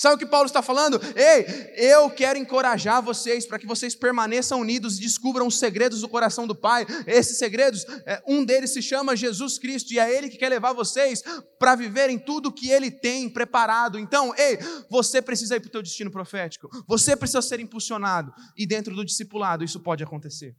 Sabe 0.00 0.14
o 0.14 0.18
que 0.18 0.26
Paulo 0.26 0.46
está 0.46 0.62
falando? 0.62 1.00
Ei, 1.16 1.90
eu 1.90 2.08
quero 2.08 2.38
encorajar 2.38 3.02
vocês 3.02 3.44
para 3.44 3.58
que 3.58 3.66
vocês 3.66 3.96
permaneçam 3.96 4.60
unidos 4.60 4.96
e 4.96 5.00
descubram 5.00 5.48
os 5.48 5.58
segredos 5.58 6.02
do 6.02 6.08
coração 6.08 6.46
do 6.46 6.54
Pai. 6.54 6.86
Esses 7.04 7.36
segredos, 7.36 7.84
é, 8.06 8.22
um 8.24 8.44
deles 8.44 8.70
se 8.70 8.80
chama 8.80 9.16
Jesus 9.16 9.58
Cristo 9.58 9.92
e 9.92 9.98
é 9.98 10.16
Ele 10.16 10.28
que 10.28 10.36
quer 10.36 10.50
levar 10.50 10.72
vocês 10.72 11.20
para 11.58 11.74
viverem 11.74 12.16
tudo 12.16 12.52
que 12.52 12.70
Ele 12.70 12.92
tem 12.92 13.28
preparado. 13.28 13.98
Então, 13.98 14.32
ei, 14.36 14.56
você 14.88 15.20
precisa 15.20 15.56
ir 15.56 15.60
para 15.60 15.66
o 15.66 15.72
teu 15.72 15.82
destino 15.82 16.12
profético. 16.12 16.70
Você 16.86 17.16
precisa 17.16 17.42
ser 17.42 17.58
impulsionado 17.58 18.32
e 18.56 18.64
dentro 18.68 18.94
do 18.94 19.04
discipulado 19.04 19.64
isso 19.64 19.80
pode 19.80 20.04
acontecer. 20.04 20.56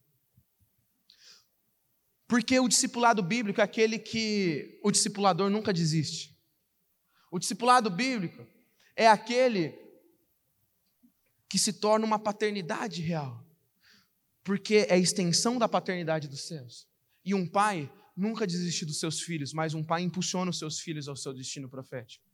Porque 2.28 2.60
o 2.60 2.68
discipulado 2.68 3.24
bíblico 3.24 3.62
é 3.62 3.64
aquele 3.64 3.98
que 3.98 4.82
o 4.84 4.92
discipulador 4.92 5.50
nunca 5.50 5.72
desiste. 5.72 6.38
O 7.32 7.40
discipulado 7.40 7.90
bíblico 7.90 8.59
é 9.00 9.08
aquele 9.08 9.80
que 11.48 11.58
se 11.58 11.72
torna 11.72 12.06
uma 12.06 12.20
paternidade 12.20 13.02
real, 13.02 13.48
porque 14.44 14.86
é 14.90 14.96
a 14.96 14.98
extensão 14.98 15.58
da 15.58 15.70
paternidade 15.70 16.28
dos 16.28 16.46
céus. 16.46 16.86
E 17.24 17.34
um 17.34 17.48
pai 17.48 17.90
nunca 18.14 18.46
desiste 18.46 18.86
dos 18.86 19.00
seus 19.00 19.22
filhos, 19.22 19.54
mas 19.54 19.74
um 19.74 19.82
pai 19.82 20.02
impulsiona 20.02 20.52
os 20.52 20.60
seus 20.60 20.82
filhos 20.82 21.08
ao 21.08 21.16
seu 21.16 21.34
destino 21.34 21.70
profético. 21.70 22.26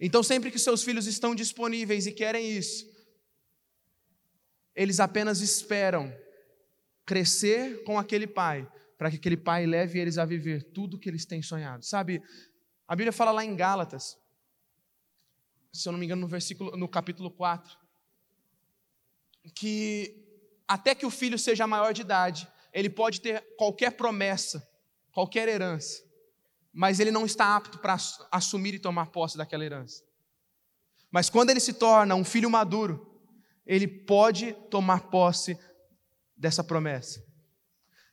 Então, 0.00 0.24
sempre 0.24 0.50
que 0.50 0.58
seus 0.58 0.82
filhos 0.82 1.06
estão 1.06 1.36
disponíveis 1.36 2.08
e 2.08 2.12
querem 2.12 2.50
isso, 2.50 2.84
eles 4.74 4.98
apenas 4.98 5.40
esperam 5.40 6.12
crescer 7.04 7.84
com 7.84 7.96
aquele 7.96 8.26
pai, 8.26 8.68
para 8.98 9.08
que 9.08 9.18
aquele 9.18 9.36
pai 9.36 9.66
leve 9.66 10.00
eles 10.00 10.18
a 10.18 10.24
viver 10.24 10.64
tudo 10.72 10.98
que 10.98 11.08
eles 11.08 11.24
têm 11.24 11.42
sonhado. 11.42 11.84
Sabe, 11.84 12.20
a 12.88 12.96
Bíblia 12.96 13.12
fala 13.12 13.30
lá 13.30 13.44
em 13.44 13.54
Gálatas 13.54 14.18
se 15.76 15.88
eu 15.88 15.92
não 15.92 15.98
me 15.98 16.06
engano, 16.06 16.22
no 16.22 16.28
versículo, 16.28 16.76
no 16.76 16.88
capítulo 16.88 17.30
4, 17.30 17.76
que 19.54 20.24
até 20.66 20.94
que 20.94 21.06
o 21.06 21.10
filho 21.10 21.38
seja 21.38 21.66
maior 21.66 21.92
de 21.92 22.00
idade, 22.00 22.48
ele 22.72 22.90
pode 22.90 23.20
ter 23.20 23.44
qualquer 23.56 23.92
promessa, 23.92 24.66
qualquer 25.12 25.48
herança, 25.48 26.02
mas 26.72 27.00
ele 27.00 27.10
não 27.10 27.24
está 27.24 27.56
apto 27.56 27.78
para 27.78 27.96
assumir 28.30 28.74
e 28.74 28.78
tomar 28.78 29.06
posse 29.06 29.36
daquela 29.38 29.64
herança. 29.64 30.02
Mas 31.10 31.30
quando 31.30 31.50
ele 31.50 31.60
se 31.60 31.72
torna 31.72 32.14
um 32.14 32.24
filho 32.24 32.50
maduro, 32.50 33.22
ele 33.64 33.86
pode 33.86 34.52
tomar 34.70 35.08
posse 35.08 35.58
dessa 36.36 36.62
promessa. 36.62 37.24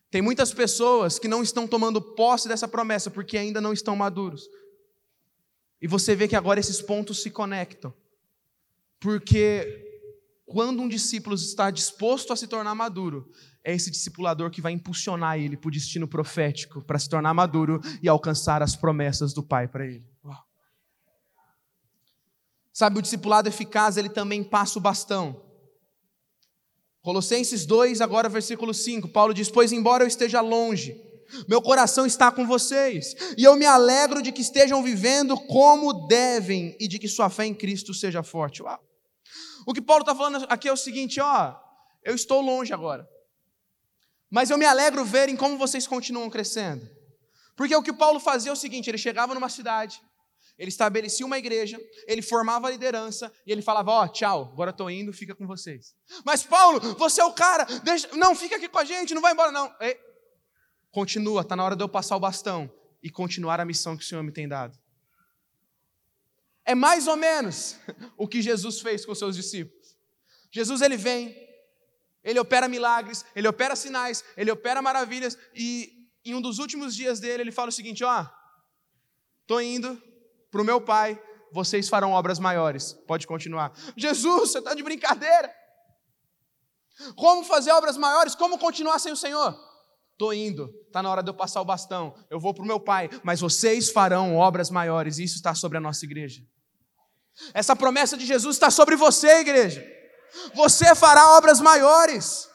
Tem 0.10 0.22
muitas 0.22 0.54
pessoas 0.54 1.18
que 1.18 1.28
não 1.28 1.42
estão 1.42 1.68
tomando 1.68 2.00
posse 2.00 2.48
dessa 2.48 2.68
promessa 2.68 3.10
porque 3.10 3.38
ainda 3.38 3.60
não 3.60 3.74
estão 3.74 3.96
maduros, 3.96 4.48
e 5.84 5.88
você 5.88 6.16
vê 6.16 6.30
que 6.30 6.36
agora 6.38 6.62
esses 6.62 6.82
pontos 6.82 7.22
se 7.22 7.30
conectam. 7.30 7.94
Porque 9.02 10.02
quando 10.46 10.82
um 10.82 10.88
discípulo 10.88 11.36
está 11.36 11.70
disposto 11.70 12.32
a 12.32 12.38
se 12.38 12.48
tornar 12.48 12.74
maduro, 12.74 13.30
é 13.62 13.76
esse 13.76 13.92
discipulador 13.92 14.50
que 14.50 14.62
vai 14.62 14.72
impulsionar 14.72 15.38
ele 15.38 15.58
para 15.58 15.68
o 15.68 15.72
destino 15.72 16.08
profético, 16.08 16.82
para 16.82 16.98
se 16.98 17.10
tornar 17.10 17.34
maduro 17.34 17.82
e 18.02 18.08
alcançar 18.08 18.64
as 18.64 18.78
promessas 18.78 19.34
do 19.34 19.44
Pai 19.44 19.68
para 19.68 19.86
ele. 19.86 20.10
Uau. 20.24 20.42
Sabe, 22.72 23.00
o 23.00 23.02
discipulado 23.02 23.50
eficaz, 23.50 23.98
ele 23.98 24.10
também 24.10 24.42
passa 24.42 24.80
o 24.80 24.82
bastão. 24.82 25.44
Colossenses 27.02 27.66
2, 27.66 28.00
agora 28.00 28.30
versículo 28.30 28.74
5, 28.74 29.10
Paulo 29.10 29.34
diz: 29.34 29.52
Pois 29.52 29.74
embora 29.74 30.06
eu 30.06 30.08
esteja 30.08 30.40
longe, 30.40 30.96
meu 31.48 31.62
coração 31.62 32.06
está 32.06 32.32
com 32.32 32.46
vocês, 32.46 33.16
e 33.38 33.44
eu 33.44 33.56
me 33.56 33.66
alegro 33.66 34.22
de 34.22 34.32
que 34.32 34.42
estejam 34.42 34.84
vivendo 34.84 35.38
como 35.48 36.08
devem 36.08 36.76
e 36.80 36.88
de 36.88 37.00
que 37.00 37.08
sua 37.08 37.30
fé 37.30 37.46
em 37.46 37.54
Cristo 37.54 37.94
seja 37.94 38.24
forte. 38.24 38.62
Uau. 38.62 38.80
O 39.66 39.74
que 39.74 39.82
Paulo 39.82 40.02
está 40.02 40.16
falando 40.16 40.46
aqui 40.50 40.68
é 40.68 40.74
o 40.74 40.78
seguinte: 40.78 41.20
ó, 41.20 41.56
eu 42.04 42.16
estou 42.16 42.42
longe 42.42 42.74
agora, 42.74 43.08
mas 44.30 44.50
eu 44.50 44.58
me 44.58 44.66
alegro 44.66 45.06
ver 45.06 45.30
em 45.30 45.36
como 45.36 45.58
vocês 45.58 45.88
continuam 45.88 46.30
crescendo, 46.30 46.88
porque 47.56 47.76
o 47.76 47.84
que 47.84 47.94
Paulo 47.94 48.20
fazia 48.20 48.52
é 48.52 48.54
o 48.54 48.58
seguinte: 48.58 48.90
ele 48.90 48.98
chegava 48.98 49.34
numa 49.34 49.50
cidade, 49.50 50.02
ele 50.58 50.70
estabelecia 50.70 51.26
uma 51.26 51.38
igreja, 51.38 51.80
ele 52.08 52.22
formava 52.22 52.68
a 52.68 52.72
liderança 52.72 53.32
e 53.46 53.52
ele 53.52 53.62
falava: 53.62 53.92
Ó, 53.92 54.08
tchau, 54.08 54.52
agora 54.54 54.72
estou 54.72 54.90
indo, 54.90 55.12
fica 55.12 55.34
com 55.34 55.48
vocês. 55.48 55.96
Mas 56.24 56.44
Paulo, 56.44 56.80
você 56.96 57.22
é 57.22 57.26
o 57.26 57.34
cara, 57.34 57.66
deixa... 57.84 58.10
não, 58.16 58.36
fica 58.36 58.58
aqui 58.58 58.68
com 58.68 58.80
a 58.80 58.86
gente, 58.86 59.14
não 59.14 59.22
vai 59.22 59.34
embora, 59.34 59.52
não. 59.52 59.74
Ei, 59.80 59.98
Continua, 60.94 61.42
está 61.42 61.56
na 61.56 61.64
hora 61.64 61.76
de 61.76 61.84
eu 61.84 61.90
passar 61.90 62.16
o 62.16 62.20
bastão 62.20 62.72
e 63.02 63.10
continuar 63.10 63.60
a 63.60 63.66
missão 63.66 63.98
que 63.98 64.04
o 64.04 64.06
Senhor 64.06 64.24
me 64.24 64.32
tem 64.32 64.48
dado. 64.48 64.78
É 66.64 66.76
mais 66.76 67.08
ou 67.08 67.18
menos 67.18 67.78
o 68.16 68.28
que 68.28 68.44
Jesus 68.44 68.80
fez 68.80 69.04
com 69.04 69.16
seus 69.16 69.36
discípulos. 69.36 69.98
Jesus 70.52 70.84
ele 70.84 70.96
vem, 70.96 71.36
ele 72.24 72.40
opera 72.40 72.68
milagres, 72.68 73.26
ele 73.36 73.48
opera 73.48 73.76
sinais, 73.76 74.24
ele 74.38 74.52
opera 74.52 74.84
maravilhas 74.84 75.36
e 75.56 76.12
em 76.24 76.36
um 76.36 76.42
dos 76.42 76.60
últimos 76.60 76.96
dias 76.96 77.20
dele 77.20 77.42
ele 77.42 77.52
fala 77.52 77.70
o 77.70 77.74
seguinte, 77.74 78.04
ó, 78.04 78.28
tô 79.48 79.60
indo 79.60 80.00
para 80.52 80.62
o 80.62 80.64
meu 80.64 80.80
pai, 80.80 81.20
vocês 81.52 81.90
farão 81.90 82.12
obras 82.12 82.38
maiores. 82.38 82.94
Pode 82.94 83.26
continuar. 83.26 83.74
Jesus, 83.98 84.52
você 84.52 84.60
está 84.60 84.76
de 84.76 84.84
brincadeira. 84.84 85.52
Como 87.16 87.44
fazer 87.44 87.72
obras 87.72 87.98
maiores? 87.98 88.36
Como 88.36 88.60
continuar 88.60 89.00
sem 89.00 89.12
o 89.12 89.18
Senhor? 89.18 89.73
Estou 90.14 90.34
indo, 90.34 90.74
está 90.88 91.02
na 91.02 91.10
hora 91.10 91.24
de 91.24 91.30
eu 91.30 91.34
passar 91.34 91.60
o 91.60 91.66
bastão, 91.66 92.16
eu 92.30 92.40
vou 92.40 92.54
para 92.54 92.64
o 92.64 92.68
meu 92.68 92.80
pai, 92.80 93.10
mas 93.24 93.42
vocês 93.42 93.90
farão 93.90 94.36
obras 94.36 94.70
maiores, 94.70 95.18
isso 95.18 95.36
está 95.36 95.56
sobre 95.56 95.78
a 95.78 95.82
nossa 95.82 96.06
igreja. 96.06 96.46
Essa 97.52 97.76
promessa 97.76 98.16
de 98.16 98.26
Jesus 98.26 98.56
está 98.56 98.70
sobre 98.70 98.96
você, 98.96 99.40
igreja. 99.40 99.84
Você 100.54 100.94
fará 100.94 101.36
obras 101.36 101.60
maiores. 101.60 102.48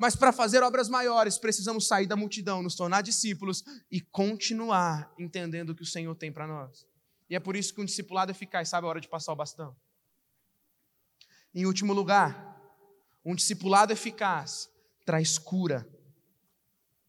Mas 0.00 0.16
para 0.16 0.32
fazer 0.32 0.62
obras 0.62 0.88
maiores, 0.88 1.38
precisamos 1.38 1.86
sair 1.86 2.06
da 2.06 2.16
multidão, 2.16 2.62
nos 2.62 2.74
tornar 2.74 3.02
discípulos 3.02 3.62
e 3.90 4.00
continuar 4.00 5.12
entendendo 5.18 5.70
o 5.70 5.74
que 5.74 5.82
o 5.82 5.86
Senhor 5.86 6.14
tem 6.14 6.32
para 6.32 6.46
nós. 6.46 6.86
E 7.28 7.36
é 7.36 7.40
por 7.40 7.54
isso 7.54 7.74
que 7.74 7.80
um 7.80 7.84
discipulado 7.84 8.30
eficaz 8.30 8.68
sabe 8.70 8.86
a 8.86 8.90
hora 8.90 9.00
de 9.00 9.08
passar 9.08 9.32
o 9.32 9.36
bastão. 9.36 9.76
Em 11.54 11.66
último 11.66 11.92
lugar, 11.92 12.56
um 13.24 13.34
discipulado 13.34 13.92
eficaz 13.92 14.70
traz 15.04 15.38
cura 15.38 15.86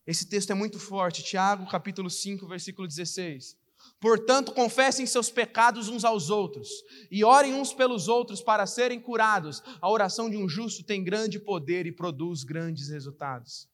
esse 0.08 0.26
texto 0.26 0.52
é 0.52 0.56
muito 0.56 0.80
forte. 0.80 1.22
Tiago, 1.22 1.70
capítulo 1.70 2.10
5, 2.10 2.48
versículo 2.48 2.88
16. 2.88 3.58
Portanto, 4.00 4.54
confessem 4.54 5.06
seus 5.06 5.30
pecados 5.30 5.90
uns 5.90 6.06
aos 6.06 6.30
outros 6.30 6.70
e 7.12 7.26
orem 7.26 7.54
uns 7.54 7.74
pelos 7.74 8.08
outros 8.08 8.42
para 8.42 8.66
serem 8.66 9.02
curados. 9.02 9.62
A 9.82 9.90
oração 9.90 10.30
de 10.30 10.38
um 10.38 10.48
justo 10.48 10.84
tem 10.84 11.04
grande 11.04 11.40
poder 11.40 11.86
e 11.86 11.92
produz 11.92 12.44
grandes 12.44 12.88
resultados. 12.88 13.68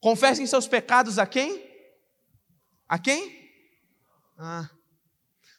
Confessem 0.00 0.46
seus 0.46 0.66
pecados 0.66 1.18
a 1.18 1.26
quem? 1.26 1.64
A 2.88 2.98
quem? 2.98 3.50
Ah. 4.38 4.70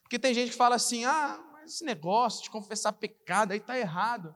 Porque 0.02 0.18
tem 0.18 0.34
gente 0.34 0.52
que 0.52 0.58
fala 0.58 0.76
assim: 0.76 1.06
ah, 1.06 1.40
mas 1.54 1.76
esse 1.76 1.84
negócio 1.84 2.44
de 2.44 2.50
confessar 2.50 2.94
pecado 2.94 3.52
aí 3.52 3.60
está 3.60 3.78
errado. 3.78 4.34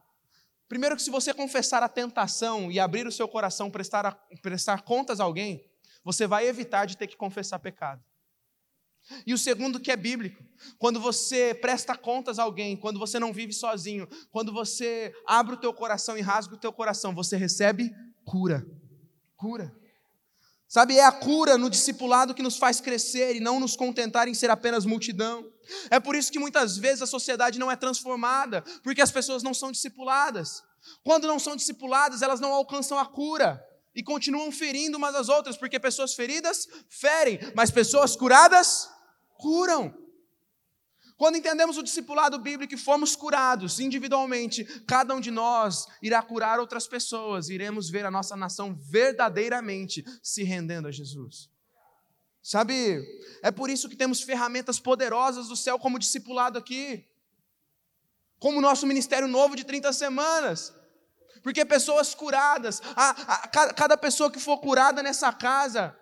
Primeiro, 0.72 0.96
que 0.96 1.02
se 1.02 1.12
você 1.12 1.34
confessar 1.34 1.84
a 1.84 1.90
tentação 1.90 2.72
e 2.72 2.80
abrir 2.80 3.06
o 3.06 3.12
seu 3.12 3.28
coração, 3.28 3.70
prestar, 3.70 4.06
a, 4.06 4.14
prestar 4.42 4.84
contas 4.84 5.20
a 5.20 5.26
alguém, 5.26 5.70
você 6.02 6.26
vai 6.26 6.48
evitar 6.48 6.86
de 6.86 6.96
ter 6.96 7.08
que 7.08 7.18
confessar 7.18 7.60
pecado. 7.60 8.02
E 9.28 9.34
o 9.34 9.38
segundo 9.38 9.82
que 9.82 9.92
é 9.92 9.98
bíblico, 9.98 10.42
quando 10.80 10.98
você 10.98 11.54
presta 11.54 11.94
contas 11.98 12.40
a 12.40 12.44
alguém, 12.44 12.78
quando 12.78 13.00
você 13.00 13.20
não 13.20 13.34
vive 13.34 13.52
sozinho, 13.52 14.08
quando 14.32 14.54
você 14.54 15.14
abre 15.28 15.56
o 15.56 15.60
teu 15.60 15.74
coração 15.74 16.18
e 16.18 16.22
rasga 16.22 16.56
o 16.56 16.58
teu 16.58 16.72
coração, 16.72 17.14
você 17.14 17.36
recebe 17.36 17.94
cura. 18.24 18.66
Cura. 19.36 19.76
Sabe, 20.72 20.98
é 20.98 21.04
a 21.04 21.12
cura 21.12 21.58
no 21.58 21.70
discipulado 21.70 22.34
que 22.34 22.42
nos 22.42 22.56
faz 22.56 22.80
crescer 22.80 23.36
e 23.36 23.42
não 23.42 23.60
nos 23.60 23.76
contentar 23.76 24.30
em 24.30 24.34
ser 24.34 24.50
apenas 24.50 24.86
multidão. 24.86 25.46
É 25.90 26.00
por 26.00 26.16
isso 26.16 26.32
que 26.32 26.40
muitas 26.40 26.78
vezes 26.78 27.02
a 27.02 27.06
sociedade 27.06 27.60
não 27.60 27.70
é 27.70 27.76
transformada, 27.76 28.62
porque 28.82 29.02
as 29.02 29.12
pessoas 29.12 29.44
não 29.44 29.54
são 29.54 29.70
discipuladas. 29.70 30.64
Quando 31.04 31.28
não 31.28 31.40
são 31.40 31.58
discipuladas, 31.58 32.22
elas 32.22 32.40
não 32.40 32.54
alcançam 32.54 32.98
a 32.98 33.06
cura 33.06 33.62
e 33.94 34.02
continuam 34.02 34.50
ferindo 34.50 34.98
umas 34.98 35.14
às 35.14 35.28
outras, 35.28 35.58
porque 35.58 35.78
pessoas 35.78 36.14
feridas 36.14 36.66
ferem, 36.88 37.38
mas 37.54 37.70
pessoas 37.70 38.16
curadas 38.16 38.90
curam. 39.40 39.94
Quando 41.22 41.38
entendemos 41.38 41.78
o 41.78 41.84
discipulado 41.84 42.40
bíblico 42.40 42.74
e 42.74 42.78
fomos 42.78 43.16
curados 43.16 43.80
individualmente, 43.80 44.66
cada 44.88 45.14
um 45.14 45.22
de 45.22 45.30
nós 45.30 45.86
irá 46.02 46.20
curar 46.20 46.60
outras 46.60 46.88
pessoas, 46.88 47.48
iremos 47.48 47.92
ver 47.92 48.08
a 48.08 48.10
nossa 48.10 48.36
nação 48.36 48.74
verdadeiramente 48.74 50.04
se 50.24 50.42
rendendo 50.42 50.88
a 50.88 50.92
Jesus. 50.92 51.48
Sabe, 52.42 53.06
é 53.44 53.52
por 53.52 53.70
isso 53.70 53.88
que 53.88 53.96
temos 53.96 54.22
ferramentas 54.22 54.80
poderosas 54.80 55.48
do 55.48 55.56
céu 55.56 55.78
como 55.78 56.00
discipulado 56.00 56.58
aqui, 56.58 57.06
como 58.40 58.58
o 58.58 58.62
nosso 58.62 58.88
ministério 58.88 59.28
novo 59.28 59.56
de 59.56 59.64
30 59.64 59.94
semanas. 59.94 60.74
Porque 61.44 61.64
pessoas 61.64 62.16
curadas, 62.16 62.82
a, 62.96 63.10
a, 63.12 63.48
cada 63.48 63.96
pessoa 63.96 64.32
que 64.32 64.40
for 64.40 64.58
curada 64.58 65.04
nessa 65.04 65.32
casa 65.32 65.96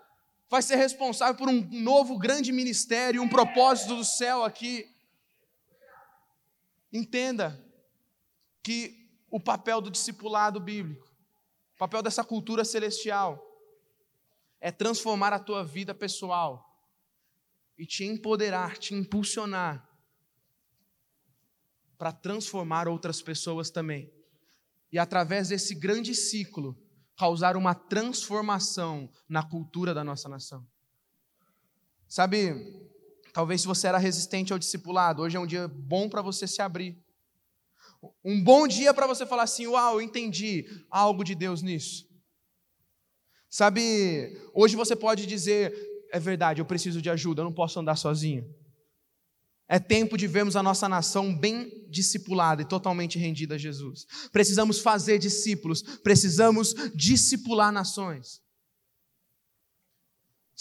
vai 0.49 0.61
ser 0.61 0.77
responsável 0.77 1.35
por 1.35 1.49
um 1.49 1.67
novo 1.69 2.17
grande 2.17 2.53
ministério, 2.53 3.21
um 3.21 3.27
propósito 3.27 3.97
do 3.97 4.05
céu 4.05 4.45
aqui. 4.45 4.89
Entenda 6.91 7.63
que 8.63 9.09
o 9.29 9.39
papel 9.39 9.81
do 9.81 9.91
discipulado 9.91 10.59
bíblico, 10.59 11.07
o 11.75 11.77
papel 11.77 12.01
dessa 12.01 12.23
cultura 12.23 12.65
celestial, 12.65 13.45
é 14.59 14.71
transformar 14.71 15.31
a 15.33 15.39
tua 15.39 15.63
vida 15.63 15.93
pessoal 15.93 16.65
e 17.77 17.85
te 17.85 18.03
empoderar, 18.03 18.77
te 18.77 18.93
impulsionar 18.93 19.87
para 21.97 22.11
transformar 22.11 22.87
outras 22.87 23.21
pessoas 23.21 23.69
também 23.69 24.11
e 24.91 24.97
através 24.97 25.49
desse 25.49 25.75
grande 25.75 26.15
ciclo 26.15 26.77
causar 27.15 27.55
uma 27.55 27.75
transformação 27.75 29.11
na 29.27 29.43
cultura 29.43 29.93
da 29.93 30.03
nossa 30.03 30.29
nação. 30.29 30.65
Sabe, 32.07 32.88
talvez 33.33 33.61
se 33.61 33.67
você 33.67 33.87
era 33.87 33.97
resistente 33.97 34.53
ao 34.53 34.59
discipulado, 34.59 35.21
hoje 35.21 35.37
é 35.37 35.39
um 35.39 35.47
dia 35.47 35.67
bom 35.67 36.09
para 36.09 36.21
você 36.21 36.47
se 36.47 36.61
abrir. 36.61 36.97
Um 38.23 38.41
bom 38.41 38.67
dia 38.67 38.93
para 38.93 39.07
você 39.07 39.25
falar 39.25 39.43
assim: 39.43 39.67
Uau, 39.67 39.95
eu 39.95 40.01
entendi 40.01 40.65
algo 40.89 41.23
de 41.23 41.35
Deus 41.35 41.61
nisso. 41.61 42.07
Sabe, 43.49 44.39
hoje 44.53 44.75
você 44.75 44.95
pode 44.95 45.25
dizer: 45.25 45.73
É 46.11 46.19
verdade, 46.19 46.61
eu 46.61 46.65
preciso 46.65 47.01
de 47.01 47.09
ajuda, 47.09 47.41
eu 47.41 47.45
não 47.45 47.53
posso 47.53 47.79
andar 47.79 47.95
sozinho. 47.95 48.45
É 49.67 49.77
tempo 49.77 50.17
de 50.17 50.25
vermos 50.25 50.55
a 50.55 50.63
nossa 50.63 50.89
nação 50.89 51.33
bem 51.35 51.85
discipulada 51.89 52.63
e 52.63 52.65
totalmente 52.65 53.19
rendida 53.19 53.53
a 53.53 53.57
Jesus. 53.57 54.05
Precisamos 54.31 54.79
fazer 54.79 55.19
discípulos, 55.19 55.83
precisamos 55.99 56.73
discipular 56.95 57.71
nações. 57.71 58.41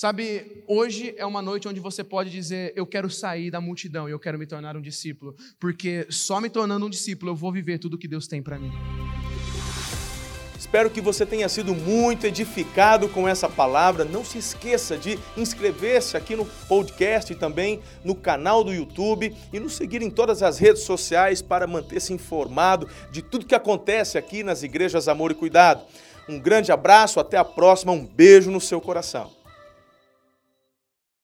Sabe, 0.01 0.63
hoje 0.69 1.13
é 1.19 1.27
uma 1.27 1.43
noite 1.43 1.67
onde 1.67 1.81
você 1.81 2.05
pode 2.05 2.31
dizer: 2.31 2.73
Eu 2.77 2.87
quero 2.87 3.11
sair 3.11 3.51
da 3.51 3.61
multidão 3.61 4.09
e 4.09 4.13
eu 4.13 4.19
quero 4.21 4.39
me 4.39 4.47
tornar 4.47 4.77
um 4.77 4.81
discípulo, 4.81 5.35
porque 5.59 6.07
só 6.09 6.41
me 6.41 6.49
tornando 6.49 6.87
um 6.87 6.89
discípulo 6.89 7.33
eu 7.33 7.35
vou 7.35 7.51
viver 7.51 7.79
tudo 7.79 7.99
que 7.99 8.07
Deus 8.07 8.29
tem 8.29 8.41
para 8.41 8.61
mim. 8.61 8.71
Espero 10.57 10.89
que 10.89 11.01
você 11.01 11.27
tenha 11.27 11.49
sido 11.49 11.75
muito 11.75 12.29
edificado 12.29 13.09
com 13.09 13.27
essa 13.27 13.49
palavra. 13.49 14.05
Não 14.05 14.25
se 14.25 14.39
esqueça 14.39 14.97
de 14.97 15.19
inscrever-se 15.37 16.17
aqui 16.17 16.37
no 16.37 16.47
podcast 16.47 17.33
e 17.33 17.37
também 17.37 17.81
no 18.05 18.15
canal 18.15 18.63
do 18.63 18.73
YouTube 18.73 19.35
e 19.53 19.59
nos 19.59 19.75
seguir 19.75 20.01
em 20.01 20.11
todas 20.11 20.45
as 20.45 20.59
redes 20.59 20.85
sociais 20.85 21.43
para 21.43 21.67
manter-se 21.67 22.13
informado 22.13 22.89
de 23.11 23.21
tudo 23.21 23.47
que 23.47 23.55
acontece 23.55 24.17
aqui 24.17 24.45
nas 24.45 24.63
igrejas 24.63 25.09
Amor 25.09 25.33
e 25.33 25.35
Cuidado. 25.35 25.83
Um 26.29 26.39
grande 26.39 26.71
abraço, 26.71 27.19
até 27.19 27.37
a 27.37 27.45
próxima, 27.45 27.91
um 27.91 28.07
beijo 28.07 28.49
no 28.49 28.61
seu 28.61 28.81
coração. 28.81 29.38